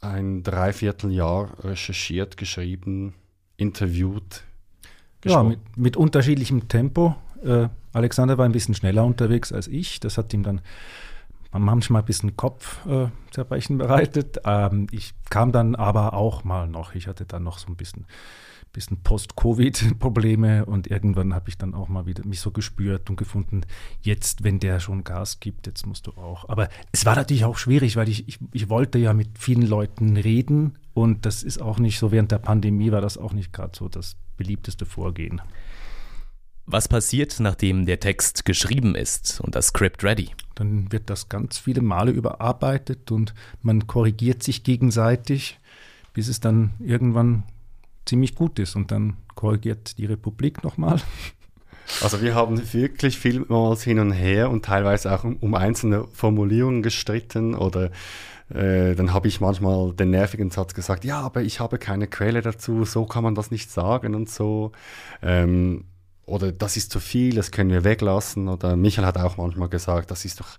ein 0.00 0.42
Dreivierteljahr 0.42 1.64
recherchiert, 1.64 2.36
geschrieben, 2.36 3.14
interviewt. 3.56 4.42
Ja, 5.24 5.42
mit, 5.42 5.60
mit, 5.76 5.96
unterschiedlichem 5.96 6.68
Tempo. 6.68 7.14
Äh, 7.44 7.68
Alexander 7.92 8.38
war 8.38 8.44
ein 8.44 8.52
bisschen 8.52 8.74
schneller 8.74 9.04
unterwegs 9.04 9.52
als 9.52 9.68
ich. 9.68 10.00
Das 10.00 10.18
hat 10.18 10.34
ihm 10.34 10.42
dann 10.42 10.60
manchmal 11.52 12.02
ein 12.02 12.06
bisschen 12.06 12.36
Kopfzerbrechen 12.36 13.76
äh, 13.76 13.78
bereitet. 13.78 14.40
Ähm, 14.44 14.88
ich 14.90 15.14
kam 15.30 15.52
dann 15.52 15.76
aber 15.76 16.14
auch 16.14 16.42
mal 16.42 16.66
noch. 16.66 16.94
Ich 16.94 17.06
hatte 17.06 17.24
dann 17.24 17.44
noch 17.44 17.58
so 17.58 17.68
ein 17.68 17.76
bisschen 17.76 18.06
bisschen 18.72 19.02
Post-Covid-Probleme 19.02 20.64
und 20.64 20.86
irgendwann 20.86 21.34
habe 21.34 21.48
ich 21.48 21.58
dann 21.58 21.74
auch 21.74 21.88
mal 21.88 22.06
wieder 22.06 22.26
mich 22.26 22.40
so 22.40 22.50
gespürt 22.50 23.10
und 23.10 23.16
gefunden, 23.16 23.62
jetzt, 24.00 24.44
wenn 24.44 24.60
der 24.60 24.80
schon 24.80 25.04
Gas 25.04 25.40
gibt, 25.40 25.66
jetzt 25.66 25.86
musst 25.86 26.06
du 26.06 26.12
auch. 26.12 26.48
Aber 26.48 26.68
es 26.90 27.04
war 27.04 27.14
natürlich 27.14 27.44
auch 27.44 27.58
schwierig, 27.58 27.96
weil 27.96 28.08
ich, 28.08 28.28
ich, 28.28 28.38
ich 28.52 28.68
wollte 28.68 28.98
ja 28.98 29.12
mit 29.12 29.38
vielen 29.38 29.66
Leuten 29.66 30.16
reden 30.16 30.78
und 30.94 31.26
das 31.26 31.42
ist 31.42 31.60
auch 31.60 31.78
nicht 31.78 31.98
so, 31.98 32.12
während 32.12 32.32
der 32.32 32.38
Pandemie 32.38 32.92
war 32.92 33.00
das 33.00 33.18
auch 33.18 33.32
nicht 33.32 33.52
gerade 33.52 33.76
so 33.76 33.88
das 33.88 34.16
beliebteste 34.36 34.86
Vorgehen. 34.86 35.42
Was 36.64 36.88
passiert, 36.88 37.40
nachdem 37.40 37.86
der 37.86 38.00
Text 38.00 38.44
geschrieben 38.44 38.94
ist 38.94 39.40
und 39.40 39.54
das 39.56 39.68
Script 39.68 40.04
ready? 40.04 40.30
Dann 40.54 40.92
wird 40.92 41.10
das 41.10 41.28
ganz 41.28 41.58
viele 41.58 41.82
Male 41.82 42.12
überarbeitet 42.12 43.10
und 43.10 43.34
man 43.62 43.86
korrigiert 43.86 44.42
sich 44.42 44.62
gegenseitig, 44.62 45.58
bis 46.14 46.28
es 46.28 46.40
dann 46.40 46.72
irgendwann 46.78 47.42
ziemlich 48.06 48.34
gut 48.34 48.58
ist. 48.58 48.76
Und 48.76 48.90
dann 48.90 49.16
korrigiert 49.34 49.98
die 49.98 50.06
Republik 50.06 50.64
nochmal. 50.64 51.00
Also 52.00 52.22
wir 52.22 52.34
haben 52.34 52.72
wirklich 52.72 53.18
vielmals 53.18 53.82
hin 53.82 53.98
und 53.98 54.12
her 54.12 54.50
und 54.50 54.64
teilweise 54.64 55.12
auch 55.12 55.24
um, 55.24 55.54
einzelne 55.54 56.06
Formulierungen 56.12 56.82
gestritten 56.82 57.54
oder 57.54 57.90
äh, 58.50 58.94
dann 58.94 59.12
habe 59.12 59.28
ich 59.28 59.40
manchmal 59.40 59.92
den 59.92 60.10
nervigen 60.10 60.50
Satz 60.50 60.74
gesagt, 60.74 61.04
ja, 61.04 61.20
aber 61.20 61.42
ich 61.42 61.60
habe 61.60 61.78
keine 61.78 62.06
Quelle 62.06 62.40
dazu, 62.40 62.84
so 62.84 63.04
kann 63.04 63.24
man 63.24 63.34
das 63.34 63.50
nicht 63.50 63.70
sagen 63.70 64.14
und 64.14 64.30
so. 64.30 64.72
Ähm, 65.22 65.84
oder 66.24 66.52
das 66.52 66.76
ist 66.76 66.92
zu 66.92 67.00
viel, 67.00 67.34
das 67.34 67.50
können 67.50 67.70
wir 67.70 67.84
weglassen. 67.84 68.48
Oder 68.48 68.76
Michael 68.76 69.06
hat 69.06 69.18
auch 69.18 69.36
manchmal 69.36 69.68
gesagt, 69.68 70.10
das 70.10 70.24
ist 70.24 70.40
doch 70.40 70.58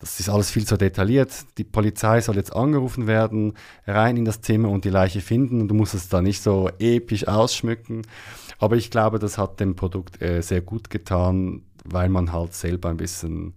das 0.00 0.18
ist 0.18 0.30
alles 0.30 0.50
viel 0.50 0.66
zu 0.66 0.78
detailliert. 0.78 1.30
Die 1.58 1.64
Polizei 1.64 2.22
soll 2.22 2.36
jetzt 2.36 2.56
angerufen 2.56 3.06
werden, 3.06 3.52
rein 3.86 4.16
in 4.16 4.24
das 4.24 4.40
Zimmer 4.40 4.70
und 4.70 4.86
die 4.86 4.90
Leiche 4.90 5.20
finden. 5.20 5.68
Du 5.68 5.74
musst 5.74 5.94
es 5.94 6.08
da 6.08 6.22
nicht 6.22 6.42
so 6.42 6.70
episch 6.78 7.28
ausschmücken. 7.28 8.06
Aber 8.58 8.76
ich 8.76 8.90
glaube, 8.90 9.18
das 9.18 9.36
hat 9.36 9.60
dem 9.60 9.76
Produkt 9.76 10.20
äh, 10.22 10.40
sehr 10.40 10.62
gut 10.62 10.88
getan, 10.88 11.62
weil 11.84 12.08
man 12.08 12.32
halt 12.32 12.54
selber 12.54 12.88
ein 12.88 12.96
bisschen 12.96 13.54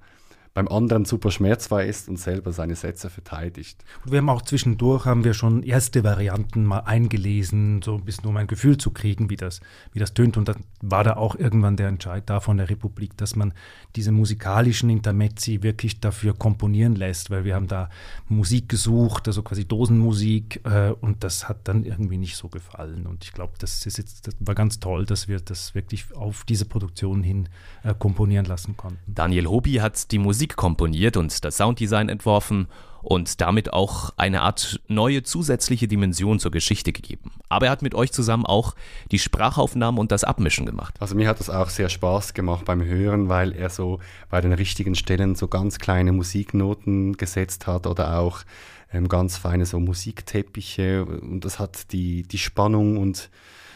beim 0.53 0.67
anderen 0.67 1.05
super 1.05 1.31
schmerzfrei 1.31 1.87
ist 1.87 2.07
und 2.09 2.19
selber 2.19 2.51
seine 2.51 2.75
Sätze 2.75 3.09
verteidigt. 3.09 3.83
Und 4.05 4.11
wir 4.11 4.19
haben 4.19 4.29
auch 4.29 4.43
zwischendurch 4.43 5.05
haben 5.05 5.23
wir 5.23 5.33
schon 5.33 5.63
erste 5.63 6.03
Varianten 6.03 6.63
mal 6.63 6.81
eingelesen, 6.81 7.81
so 7.81 7.95
ein 7.95 8.05
bisschen 8.05 8.27
um 8.27 8.37
ein 8.37 8.45
Gefühl 8.45 8.77
zu 8.77 8.91
kriegen, 8.91 9.31
wie 9.31 9.35
das, 9.35 9.61
wie 9.93 9.99
das 9.99 10.13
tönt. 10.13 10.37
Und 10.37 10.47
dann 10.47 10.57
war 10.81 11.03
da 11.03 11.15
auch 11.15 11.35
irgendwann 11.35 11.75
der 11.75 11.87
Entscheid 11.87 12.23
da 12.27 12.39
von 12.39 12.57
der 12.57 12.69
Republik, 12.69 13.17
dass 13.17 13.35
man 13.35 13.53
diese 13.95 14.11
musikalischen 14.11 14.91
Intermezzi 14.91 15.63
wirklich 15.63 15.99
dafür 15.99 16.35
komponieren 16.35 16.95
lässt, 16.95 17.31
weil 17.31 17.45
wir 17.45 17.55
haben 17.55 17.67
da 17.67 17.89
Musik 18.29 18.69
gesucht, 18.69 19.27
also 19.27 19.41
quasi 19.41 19.65
Dosenmusik, 19.65 20.61
äh, 20.65 20.91
und 21.01 21.23
das 21.23 21.49
hat 21.49 21.67
dann 21.67 21.83
irgendwie 21.83 22.17
nicht 22.17 22.35
so 22.35 22.47
gefallen. 22.47 23.07
Und 23.07 23.23
ich 23.23 23.31
glaube, 23.31 23.53
das 23.57 23.87
ist 23.87 23.97
jetzt, 23.97 24.27
das 24.27 24.35
war 24.39 24.53
ganz 24.53 24.79
toll, 24.79 25.07
dass 25.07 25.27
wir 25.27 25.39
das 25.39 25.73
wirklich 25.73 26.13
auf 26.15 26.43
diese 26.43 26.65
Produktion 26.65 27.23
hin 27.23 27.49
äh, 27.83 27.95
komponieren 27.97 28.45
lassen 28.45 28.77
konnten. 28.77 28.99
Daniel 29.07 29.47
Hobi 29.47 29.75
hat 29.75 30.11
die 30.11 30.19
Musik 30.19 30.42
Musik 30.43 30.57
komponiert 30.57 31.15
und 31.15 31.45
das 31.45 31.55
Sounddesign 31.55 32.09
entworfen 32.09 32.67
und 33.01 33.39
damit 33.39 33.71
auch 33.71 34.11
eine 34.17 34.41
Art 34.41 34.81
neue 34.89 35.23
zusätzliche 35.23 35.87
Dimension 35.87 36.37
zur 36.37 36.51
Geschichte 36.51 36.91
gegeben. 36.91 37.31
Aber 37.47 37.67
er 37.67 37.71
hat 37.71 37.81
mit 37.81 37.95
euch 37.95 38.11
zusammen 38.11 38.45
auch 38.45 38.75
die 39.09 39.19
Sprachaufnahmen 39.19 40.01
und 40.01 40.11
das 40.11 40.25
Abmischen 40.25 40.65
gemacht. 40.65 40.95
Also 40.99 41.15
mir 41.15 41.29
hat 41.29 41.39
das 41.39 41.49
auch 41.49 41.69
sehr 41.69 41.87
Spaß 41.87 42.33
gemacht 42.33 42.65
beim 42.65 42.83
Hören, 42.83 43.29
weil 43.29 43.53
er 43.53 43.69
so 43.69 43.99
bei 44.29 44.41
den 44.41 44.51
richtigen 44.51 44.95
Stellen 44.95 45.35
so 45.35 45.47
ganz 45.47 45.79
kleine 45.79 46.11
Musiknoten 46.11 47.15
gesetzt 47.15 47.65
hat 47.65 47.87
oder 47.87 48.19
auch 48.19 48.41
ähm, 48.91 49.07
ganz 49.07 49.37
feine 49.37 49.65
so 49.65 49.79
Musikteppiche 49.79 51.05
und 51.05 51.45
das 51.45 51.57
hat 51.57 51.93
die, 51.93 52.23
die 52.23 52.37
Spannung 52.37 52.97
und 52.97 53.29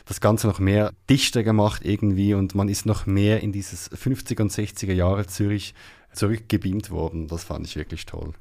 das 0.08 0.22
Ganze 0.22 0.48
noch 0.48 0.60
mehr 0.60 0.93
dichter 1.10 1.43
gemacht 1.43 1.84
irgendwie 1.84 2.34
und 2.34 2.56
man 2.56 2.70
ist 2.70 2.86
noch 2.86 3.06
mehr 3.06 3.41
in 3.41 3.52
dieses 3.52 3.91
50er 3.91 4.41
und 4.41 4.52
60er 4.52 4.93
Jahre 4.93 5.28
Zürich 5.28 5.74
zurückgebeamt 6.13 6.89
worden. 6.89 7.28
Das 7.28 7.43
fand 7.43 7.67
ich 7.67 7.76
wirklich 7.76 8.06
toll. 8.06 8.34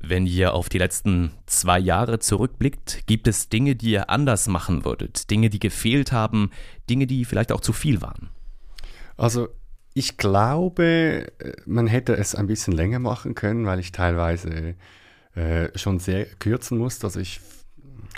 Wenn 0.00 0.26
ihr 0.26 0.54
auf 0.54 0.68
die 0.68 0.78
letzten 0.78 1.30
zwei 1.46 1.78
Jahre 1.78 2.18
zurückblickt, 2.18 3.06
gibt 3.06 3.28
es 3.28 3.48
Dinge, 3.48 3.76
die 3.76 3.92
ihr 3.92 4.10
anders 4.10 4.48
machen 4.48 4.84
würdet, 4.84 5.30
Dinge, 5.30 5.48
die 5.48 5.60
gefehlt 5.60 6.10
haben, 6.10 6.50
Dinge, 6.90 7.06
die 7.06 7.24
vielleicht 7.24 7.52
auch 7.52 7.60
zu 7.60 7.72
viel 7.72 8.02
waren? 8.02 8.30
Also 9.16 9.48
ich 9.94 10.16
glaube, 10.16 11.32
man 11.66 11.86
hätte 11.86 12.16
es 12.16 12.34
ein 12.34 12.46
bisschen 12.46 12.72
länger 12.72 12.98
machen 12.98 13.34
können, 13.34 13.66
weil 13.66 13.78
ich 13.78 13.92
teilweise 13.92 14.74
äh, 15.34 15.68
schon 15.78 15.98
sehr 15.98 16.24
kürzen 16.24 16.78
musste. 16.78 17.06
Also 17.06 17.20
ich 17.20 17.40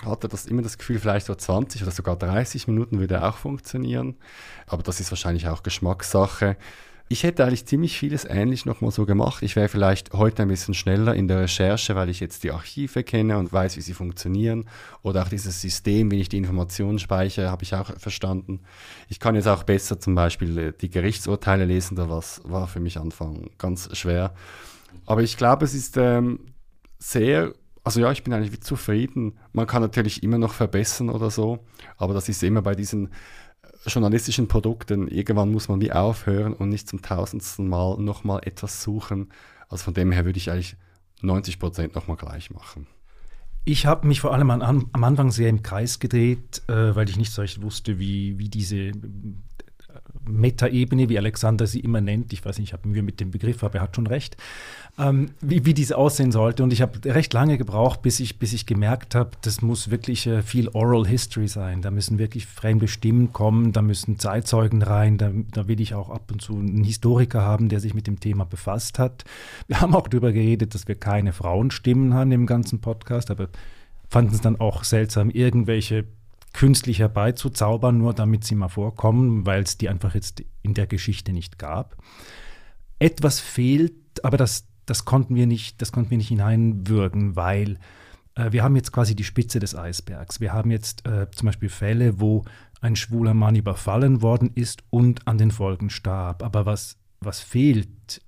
hatte 0.05 0.29
das 0.29 0.47
immer 0.47 0.63
das 0.63 0.79
Gefühl, 0.79 0.99
vielleicht 0.99 1.27
so 1.27 1.35
20 1.35 1.83
oder 1.83 1.91
sogar 1.91 2.17
30 2.17 2.67
Minuten 2.69 2.99
würde 2.99 3.25
auch 3.25 3.37
funktionieren. 3.37 4.17
Aber 4.67 4.83
das 4.83 5.01
ist 5.01 5.11
wahrscheinlich 5.11 5.49
auch 5.49 5.63
Geschmackssache. 5.63 6.57
Ich 7.07 7.23
hätte 7.23 7.45
eigentlich 7.45 7.67
ziemlich 7.67 7.99
vieles 7.99 8.25
ähnlich 8.25 8.65
nochmal 8.65 8.91
so 8.91 9.05
gemacht. 9.05 9.43
Ich 9.43 9.57
wäre 9.57 9.69
vielleicht 9.69 10.15
heute 10.15 10.43
ein 10.43 10.49
bisschen 10.49 10.73
schneller 10.73 11.15
in 11.15 11.29
der 11.29 11.41
Recherche, 11.41 11.95
weil 11.95 12.09
ich 12.09 12.19
jetzt 12.19 12.45
die 12.45 12.51
Archive 12.51 13.05
kenne 13.05 13.37
und 13.37 13.53
weiß, 13.53 13.77
wie 13.77 13.83
sie 13.83 13.93
funktionieren. 13.93 14.65
Oder 15.03 15.23
auch 15.23 15.29
dieses 15.29 15.61
System, 15.61 16.11
wie 16.11 16.21
ich 16.21 16.31
die 16.31 16.39
Informationen 16.39 16.99
speichere, 16.99 17.51
habe 17.51 17.63
ich 17.63 17.75
auch 17.75 17.91
verstanden. 17.99 18.61
Ich 19.09 19.21
kann 19.21 19.35
jetzt 19.35 19.49
auch 19.49 19.65
besser 19.65 20.01
zum 20.01 20.15
Beispiel 20.15 20.59
äh, 20.59 20.73
die 20.73 20.89
Gerichtsurteile 20.89 21.67
lesen, 21.67 21.95
da 21.95 22.09
was 22.09 22.41
war 22.45 22.67
für 22.69 22.81
mich 22.81 22.99
Anfang 22.99 23.51
ganz 23.59 23.95
schwer. 23.95 24.33
Aber 25.05 25.23
ich 25.23 25.37
glaube, 25.37 25.67
es 25.67 25.75
ist 25.75 25.99
ähm, 25.99 26.41
sehr 26.99 27.53
also 27.85 28.01
ja, 28.01 28.11
ich 28.11 28.25
bin 28.25 28.33
eigentlich 28.33 28.61
zufrieden. 28.63 29.39
Man 29.53 29.67
kann 29.67 29.83
natürlich 29.83 30.23
immer 30.23 30.39
noch 30.39 30.55
verbessern 30.55 31.11
oder 31.11 31.31
so, 31.31 31.61
aber 31.97 32.15
das 32.15 32.29
ist 32.29 32.43
immer 32.43 32.63
bei 32.63 32.75
diesen 32.75 33.11
journalistischen 33.87 34.49
Produkten, 34.49 35.09
irgendwann 35.09 35.53
muss 35.53 35.69
man 35.69 35.81
wie 35.81 35.93
aufhören 35.93 36.55
und 36.55 36.71
nicht 36.71 36.89
zum 36.89 37.03
tausendsten 37.03 37.69
Mal 37.69 37.99
nochmal 37.99 38.41
etwas 38.45 38.83
suchen. 38.83 39.31
Also 39.69 39.85
von 39.85 39.95
dem 39.95 40.13
her 40.13 40.25
würde 40.25 40.39
ich 40.39 40.51
eigentlich 40.51 40.77
90 41.21 41.59
Prozent 41.59 41.95
nochmal 41.95 42.17
gleich 42.17 42.51
machen. 42.51 42.87
Ich 43.67 43.87
habe 43.87 44.07
mich 44.07 44.21
vor 44.21 44.33
allem 44.35 44.51
an, 44.51 44.63
am 44.93 45.05
Anfang 45.05 45.31
sehr 45.31 45.49
im 45.49 45.63
Kreis 45.63 45.99
gedreht, 45.99 46.63
äh, 46.69 46.95
weil 46.95 47.09
ich 47.09 47.17
nicht 47.17 47.33
so 47.33 47.41
recht 47.41 47.63
wusste, 47.63 47.99
wie, 47.99 48.39
wie 48.39 48.49
diese 48.49 48.93
Metaebene, 50.27 51.09
wie 51.09 51.19
Alexander 51.19 51.67
sie 51.67 51.81
immer 51.81 52.01
nennt, 52.01 52.33
ich 52.33 52.45
weiß 52.45 52.59
nicht, 52.59 52.69
ich 52.69 52.73
habe 52.73 52.89
Mühe 52.89 53.03
mit 53.03 53.21
dem 53.21 53.31
Begriff, 53.31 53.63
aber 53.63 53.77
er 53.77 53.83
hat 53.83 53.97
schon 53.97 54.07
recht, 54.07 54.37
ähm, 54.99 55.31
wie, 55.41 55.65
wie 55.65 55.75
diese 55.75 55.99
aussehen 55.99 56.33
sollte. 56.33 56.63
Und 56.63 56.73
ich 56.73 56.83
habe 56.83 56.99
recht 57.05 57.33
lange 57.33 57.59
gebraucht, 57.59 58.03
bis 58.03 58.21
ich, 58.21 58.39
bis 58.39 58.53
ich 58.53 58.67
gemerkt 58.67 59.15
habe, 59.15 59.33
das 59.43 59.61
muss 59.61 59.91
wirklich 59.91 60.27
äh, 60.27 60.43
viel 60.43 60.69
Oral 60.69 61.07
History 61.07 61.49
sein. 61.49 61.83
Da 61.83 61.91
müssen 61.91 62.19
wirklich 62.19 62.47
fremde 62.47 62.89
Stimmen 62.89 63.33
kommen, 63.33 63.73
da 63.73 63.83
müssen 63.83 64.19
Zeitzeugen 64.19 64.83
rein, 64.83 65.19
da, 65.19 65.31
da 65.53 65.69
will 65.69 65.81
ich 65.81 65.95
auch 65.95 66.11
ab 66.11 66.31
und 66.33 66.41
zu 66.41 66.57
einen 66.57 66.85
Historiker 66.85 67.43
haben, 67.43 67.69
der 67.69 67.81
sich 67.81 67.95
mit 67.95 68.07
dem 68.07 68.21
Thema 68.21 68.45
befasst 68.45 68.99
hat. 68.99 69.25
Wir 69.67 69.81
haben 69.81 69.95
auch 69.95 70.09
darüber 70.09 70.33
geredet, 70.33 70.75
dass 70.75 70.89
wir 70.89 70.95
keine 70.95 71.33
Frauenstimmen 71.33 72.15
haben 72.15 72.33
im 72.33 72.47
ganzen 72.47 72.81
Podcast, 72.81 73.31
aber 73.31 73.49
fanden 74.09 74.35
es 74.35 74.41
dann 74.41 74.61
auch 74.61 74.85
seltsam, 74.85 75.31
irgendwelche 75.31 76.05
künstlich 76.55 77.01
herbeizuzaubern, 77.01 77.99
nur 77.99 78.15
damit 78.15 78.45
sie 78.45 78.55
mal 78.55 78.69
vorkommen, 78.69 79.45
weil 79.45 79.63
es 79.63 79.77
die 79.77 79.91
einfach 79.91 80.15
jetzt 80.15 80.43
in 80.63 80.73
der 80.73 80.87
Geschichte 80.87 81.33
nicht 81.33 81.59
gab. 81.59 81.97
Etwas 82.99 83.41
fehlt, 83.41 84.25
aber 84.25 84.39
das, 84.39 84.69
das 84.87 85.05
konnten 85.05 85.35
wir 85.35 85.47
nicht, 85.47 85.83
das 85.83 85.93
konnten 85.93 86.11
wir 86.11 86.19
nicht 86.19 86.29
hineinwirken, 86.29 87.37
weil 87.37 87.79
äh, 88.37 88.53
wir 88.53 88.63
haben 88.63 88.77
jetzt 88.77 88.93
quasi 88.93 89.15
die 89.15 89.25
Spitze 89.25 89.59
des 89.59 89.75
Eisbergs. 89.75 90.41
Wir 90.41 90.53
haben 90.53 90.71
jetzt 90.71 91.07
äh, 91.07 91.29
zum 91.33 91.47
Beispiel 91.47 91.69
Fälle, 91.69 92.21
wo 92.21 92.45
ein 92.81 92.97
schwuler 92.97 93.35
Mann 93.35 93.57
überfallen 93.57 94.23
worden 94.23 94.53
ist 94.55 94.85
und 94.91 95.27
an 95.27 95.39
den 95.39 95.51
Folgen 95.51 95.91
starb. 95.91 96.43
Aber 96.43 96.67
was, 96.67 96.99
was 97.21 97.41
fehlt, 97.41 98.23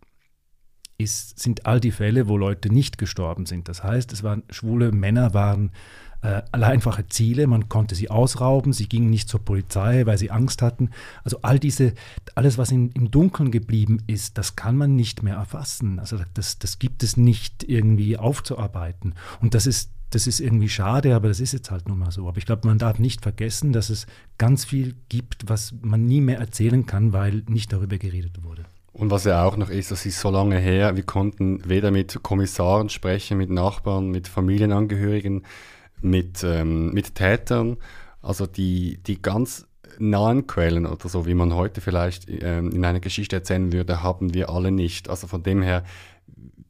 ist, 0.98 1.38
sind 1.38 1.66
all 1.66 1.78
die 1.78 1.90
Fälle, 1.92 2.26
wo 2.26 2.36
Leute 2.36 2.72
nicht 2.72 2.98
gestorben 2.98 3.46
sind. 3.46 3.68
Das 3.68 3.84
heißt, 3.84 4.12
es 4.12 4.22
waren 4.22 4.42
schwule 4.50 4.92
Männer 4.92 5.34
waren 5.34 5.70
äh, 6.22 6.42
einfache 6.52 7.06
Ziele, 7.08 7.46
man 7.46 7.68
konnte 7.68 7.94
sie 7.94 8.10
ausrauben, 8.10 8.72
sie 8.72 8.88
gingen 8.88 9.10
nicht 9.10 9.28
zur 9.28 9.40
Polizei, 9.40 10.06
weil 10.06 10.18
sie 10.18 10.30
Angst 10.30 10.62
hatten. 10.62 10.90
Also 11.24 11.38
all 11.42 11.58
diese, 11.58 11.94
alles, 12.34 12.58
was 12.58 12.70
in, 12.70 12.90
im 12.92 13.10
Dunkeln 13.10 13.50
geblieben 13.50 14.02
ist, 14.06 14.38
das 14.38 14.56
kann 14.56 14.76
man 14.76 14.96
nicht 14.96 15.22
mehr 15.22 15.36
erfassen. 15.36 15.98
Also 15.98 16.18
das, 16.34 16.58
das 16.58 16.78
gibt 16.78 17.02
es 17.02 17.16
nicht 17.16 17.64
irgendwie 17.64 18.16
aufzuarbeiten. 18.16 19.14
Und 19.40 19.54
das 19.54 19.66
ist 19.66 19.90
das 20.10 20.28
ist 20.28 20.40
irgendwie 20.40 20.68
schade, 20.68 21.16
aber 21.16 21.28
das 21.28 21.40
ist 21.40 21.52
jetzt 21.52 21.70
halt 21.70 21.88
nun 21.88 21.98
mal 21.98 22.12
so. 22.12 22.28
Aber 22.28 22.38
ich 22.38 22.46
glaube, 22.46 22.68
man 22.68 22.78
darf 22.78 22.98
nicht 22.98 23.22
vergessen, 23.22 23.72
dass 23.72 23.90
es 23.90 24.06
ganz 24.38 24.64
viel 24.64 24.94
gibt, 25.08 25.48
was 25.48 25.74
man 25.82 26.06
nie 26.06 26.20
mehr 26.20 26.38
erzählen 26.38 26.86
kann, 26.86 27.12
weil 27.12 27.42
nicht 27.48 27.72
darüber 27.72 27.98
geredet 27.98 28.44
wurde. 28.44 28.64
Und 28.92 29.10
was 29.10 29.24
ja 29.24 29.44
auch 29.44 29.58
noch 29.58 29.68
ist, 29.68 29.90
das 29.90 30.06
ist 30.06 30.20
so 30.20 30.30
lange 30.30 30.58
her, 30.58 30.96
wir 30.96 31.02
konnten 31.02 31.60
weder 31.68 31.90
mit 31.90 32.22
Kommissaren 32.22 32.88
sprechen, 32.88 33.36
mit 33.36 33.50
Nachbarn, 33.50 34.08
mit 34.10 34.26
Familienangehörigen, 34.26 35.42
mit, 36.00 36.42
ähm, 36.44 36.92
mit 36.92 37.14
Tätern. 37.14 37.76
Also 38.22 38.46
die, 38.46 38.98
die 39.06 39.20
ganz 39.20 39.66
nahen 39.98 40.46
Quellen 40.46 40.86
oder 40.86 41.08
so, 41.08 41.26
wie 41.26 41.34
man 41.34 41.54
heute 41.54 41.80
vielleicht 41.80 42.28
ähm, 42.28 42.70
in 42.72 42.84
einer 42.84 43.00
Geschichte 43.00 43.36
erzählen 43.36 43.72
würde, 43.72 44.02
haben 44.02 44.34
wir 44.34 44.50
alle 44.50 44.70
nicht. 44.70 45.08
Also 45.08 45.26
von 45.26 45.42
dem 45.42 45.62
her, 45.62 45.84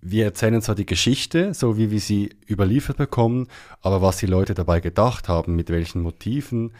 wir 0.00 0.24
erzählen 0.24 0.62
zwar 0.62 0.74
die 0.74 0.86
Geschichte, 0.86 1.54
so 1.54 1.76
wie 1.76 1.90
wir 1.90 2.00
sie 2.00 2.36
überliefert 2.48 2.96
bekommen, 2.96 3.48
aber 3.80 4.02
was 4.02 4.18
die 4.18 4.26
Leute 4.26 4.54
dabei 4.54 4.80
gedacht 4.80 5.28
haben, 5.28 5.56
mit 5.56 5.70
welchen 5.70 6.02
Motiven, 6.02 6.72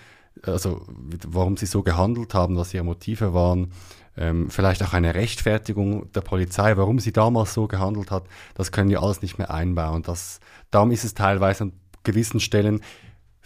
also 0.42 0.82
warum 1.26 1.56
sie 1.56 1.66
so 1.66 1.82
gehandelt 1.82 2.34
haben, 2.34 2.56
was 2.56 2.74
ihre 2.74 2.84
Motive 2.84 3.34
waren, 3.34 3.72
ähm, 4.16 4.48
vielleicht 4.48 4.82
auch 4.82 4.92
eine 4.92 5.14
Rechtfertigung 5.14 6.10
der 6.12 6.20
Polizei, 6.22 6.76
warum 6.76 6.98
sie 7.00 7.12
damals 7.12 7.52
so 7.52 7.66
gehandelt 7.66 8.10
hat, 8.10 8.24
das 8.54 8.72
können 8.72 8.88
wir 8.88 9.02
alles 9.02 9.22
nicht 9.22 9.38
mehr 9.38 9.50
einbauen. 9.50 10.02
Das, 10.02 10.40
darum 10.70 10.90
ist 10.90 11.04
es 11.04 11.14
teilweise 11.14 11.64
an 11.64 11.72
gewissen 12.06 12.40
Stellen 12.40 12.80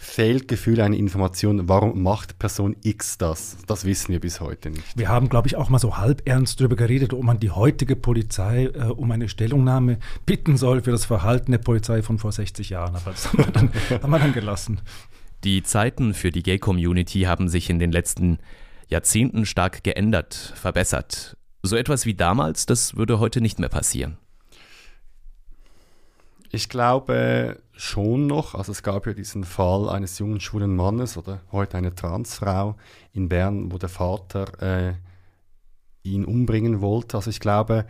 fehlt 0.01 0.47
Gefühl 0.47 0.81
eine 0.81 0.97
Information, 0.97 1.69
warum 1.69 2.01
macht 2.01 2.39
Person 2.39 2.75
X 2.81 3.19
das? 3.19 3.57
Das 3.67 3.85
wissen 3.85 4.11
wir 4.11 4.19
bis 4.19 4.41
heute 4.41 4.71
nicht. 4.71 4.97
Wir 4.97 5.09
haben, 5.09 5.29
glaube 5.29 5.47
ich, 5.47 5.55
auch 5.55 5.69
mal 5.69 5.77
so 5.77 5.97
halb 5.97 6.27
ernst 6.27 6.59
darüber 6.59 6.75
geredet, 6.75 7.13
ob 7.13 7.21
man 7.21 7.39
die 7.39 7.51
heutige 7.51 7.95
Polizei 7.95 8.65
äh, 8.65 8.85
um 8.85 9.11
eine 9.11 9.29
Stellungnahme 9.29 9.99
bitten 10.25 10.57
soll 10.57 10.81
für 10.81 10.89
das 10.89 11.05
Verhalten 11.05 11.51
der 11.51 11.59
Polizei 11.59 12.01
von 12.01 12.17
vor 12.17 12.31
60 12.31 12.71
Jahren. 12.71 12.95
Aber 12.95 13.11
das 13.11 13.27
haben 13.27 13.37
wir 13.37 13.51
dann, 13.51 13.71
haben 14.01 14.09
wir 14.09 14.19
dann 14.19 14.33
gelassen. 14.33 14.81
Die 15.43 15.61
Zeiten 15.61 16.15
für 16.15 16.31
die 16.31 16.43
Gay-Community 16.43 17.21
haben 17.21 17.47
sich 17.47 17.69
in 17.69 17.77
den 17.77 17.91
letzten 17.91 18.39
Jahrzehnten 18.89 19.45
stark 19.45 19.83
geändert, 19.83 20.33
verbessert. 20.55 21.37
So 21.61 21.75
etwas 21.75 22.07
wie 22.07 22.15
damals, 22.15 22.65
das 22.65 22.95
würde 22.95 23.19
heute 23.19 23.39
nicht 23.39 23.59
mehr 23.59 23.69
passieren. 23.69 24.17
Ich 26.51 26.69
glaube 26.69 27.61
schon 27.81 28.27
noch, 28.27 28.53
also 28.53 28.71
es 28.71 28.83
gab 28.83 29.07
ja 29.07 29.13
diesen 29.13 29.43
Fall 29.43 29.89
eines 29.89 30.19
jungen 30.19 30.39
schwulen 30.39 30.75
Mannes 30.75 31.17
oder 31.17 31.41
heute 31.51 31.77
eine 31.77 31.95
Transfrau 31.95 32.75
in 33.11 33.27
Bern, 33.27 33.71
wo 33.71 33.79
der 33.79 33.89
Vater 33.89 34.61
äh, 34.61 34.93
ihn 36.03 36.23
umbringen 36.23 36.79
wollte. 36.79 37.17
Also 37.17 37.31
ich 37.31 37.39
glaube, 37.39 37.87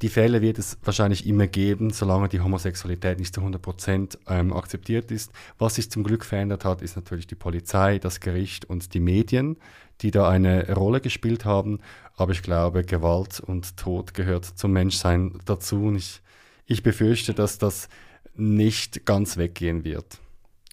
die 0.00 0.08
Fälle 0.08 0.40
wird 0.40 0.58
es 0.58 0.78
wahrscheinlich 0.84 1.26
immer 1.26 1.46
geben, 1.46 1.90
solange 1.90 2.30
die 2.30 2.40
Homosexualität 2.40 3.18
nicht 3.18 3.34
zu 3.34 3.42
100% 3.42 4.16
ähm, 4.26 4.54
akzeptiert 4.54 5.10
ist. 5.10 5.32
Was 5.58 5.74
sich 5.74 5.90
zum 5.90 6.02
Glück 6.02 6.24
verändert 6.24 6.64
hat, 6.64 6.80
ist 6.80 6.96
natürlich 6.96 7.26
die 7.26 7.34
Polizei, 7.34 7.98
das 7.98 8.20
Gericht 8.20 8.64
und 8.64 8.94
die 8.94 9.00
Medien, 9.00 9.58
die 10.00 10.10
da 10.10 10.30
eine 10.30 10.72
Rolle 10.74 11.02
gespielt 11.02 11.44
haben. 11.44 11.80
Aber 12.16 12.32
ich 12.32 12.42
glaube, 12.42 12.84
Gewalt 12.84 13.40
und 13.40 13.76
Tod 13.76 14.14
gehört 14.14 14.46
zum 14.46 14.72
Menschsein 14.72 15.38
dazu. 15.44 15.82
Und 15.84 15.96
ich 15.96 16.22
ich 16.70 16.84
befürchte, 16.84 17.34
dass 17.34 17.58
das 17.58 17.88
nicht 18.34 19.04
ganz 19.06 19.36
weggehen 19.36 19.84
wird. 19.84 20.18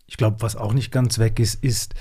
Ich 0.06 0.18
glaube, 0.18 0.38
was 0.40 0.56
auch 0.56 0.74
nicht 0.74 0.92
ganz 0.92 1.20
weg 1.20 1.40
ist, 1.40 1.64
ist, 1.64 1.96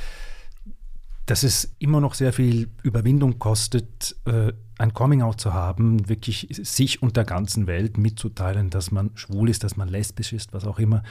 dass 1.27 1.43
es 1.43 1.75
immer 1.81 2.01
noch 2.01 2.15
sehr 2.15 2.33
viel 2.33 2.71
Überwindung 2.85 3.39
kostet, 3.41 4.17
äh, 4.27 4.53
ein 4.79 4.95
Coming-out 4.95 5.41
zu 5.41 5.53
haben, 5.53 6.09
wirklich 6.09 6.49
sich 6.51 7.03
und 7.03 7.17
der 7.17 7.25
ganzen 7.25 7.67
Welt 7.67 7.99
mitzuteilen, 7.99 8.71
dass 8.71 8.93
man 8.93 9.11
schwul 9.17 9.51
ist, 9.51 9.65
dass 9.65 9.77
man 9.77 9.89
lesbisch 9.89 10.33
ist, 10.33 10.53
was 10.53 10.65
auch 10.65 10.79
immer. 10.79 11.03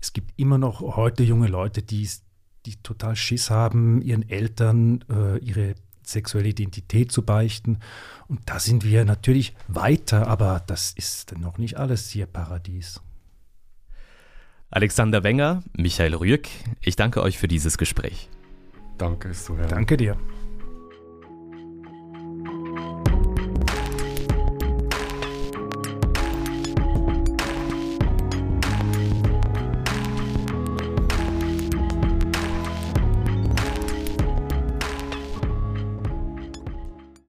Es 0.00 0.12
gibt 0.12 0.32
immer 0.36 0.58
noch 0.58 0.80
heute 0.80 1.22
junge 1.22 1.46
Leute, 1.46 1.82
die, 1.82 2.08
die 2.66 2.76
total 2.82 3.14
Schiss 3.14 3.48
haben, 3.50 4.02
ihren 4.02 4.28
Eltern 4.28 5.04
äh, 5.08 5.38
ihre 5.38 5.76
sexuelle 6.04 6.48
Identität 6.48 7.12
zu 7.12 7.22
beichten. 7.22 7.78
Und 8.26 8.40
da 8.46 8.58
sind 8.58 8.84
wir 8.84 9.04
natürlich 9.04 9.54
weiter, 9.68 10.26
aber 10.26 10.62
das 10.66 10.92
ist 10.92 11.38
noch 11.38 11.58
nicht 11.58 11.78
alles 11.78 12.10
hier 12.10 12.26
Paradies. 12.26 13.00
Alexander 14.70 15.24
Wenger, 15.24 15.62
Michael 15.76 16.14
Rüegg, 16.14 16.48
ich 16.80 16.94
danke 16.94 17.22
euch 17.22 17.38
für 17.38 17.48
dieses 17.48 17.76
Gespräch. 17.76 18.28
Danke, 18.98 19.34
Danke 19.66 19.96
dir. 19.96 20.16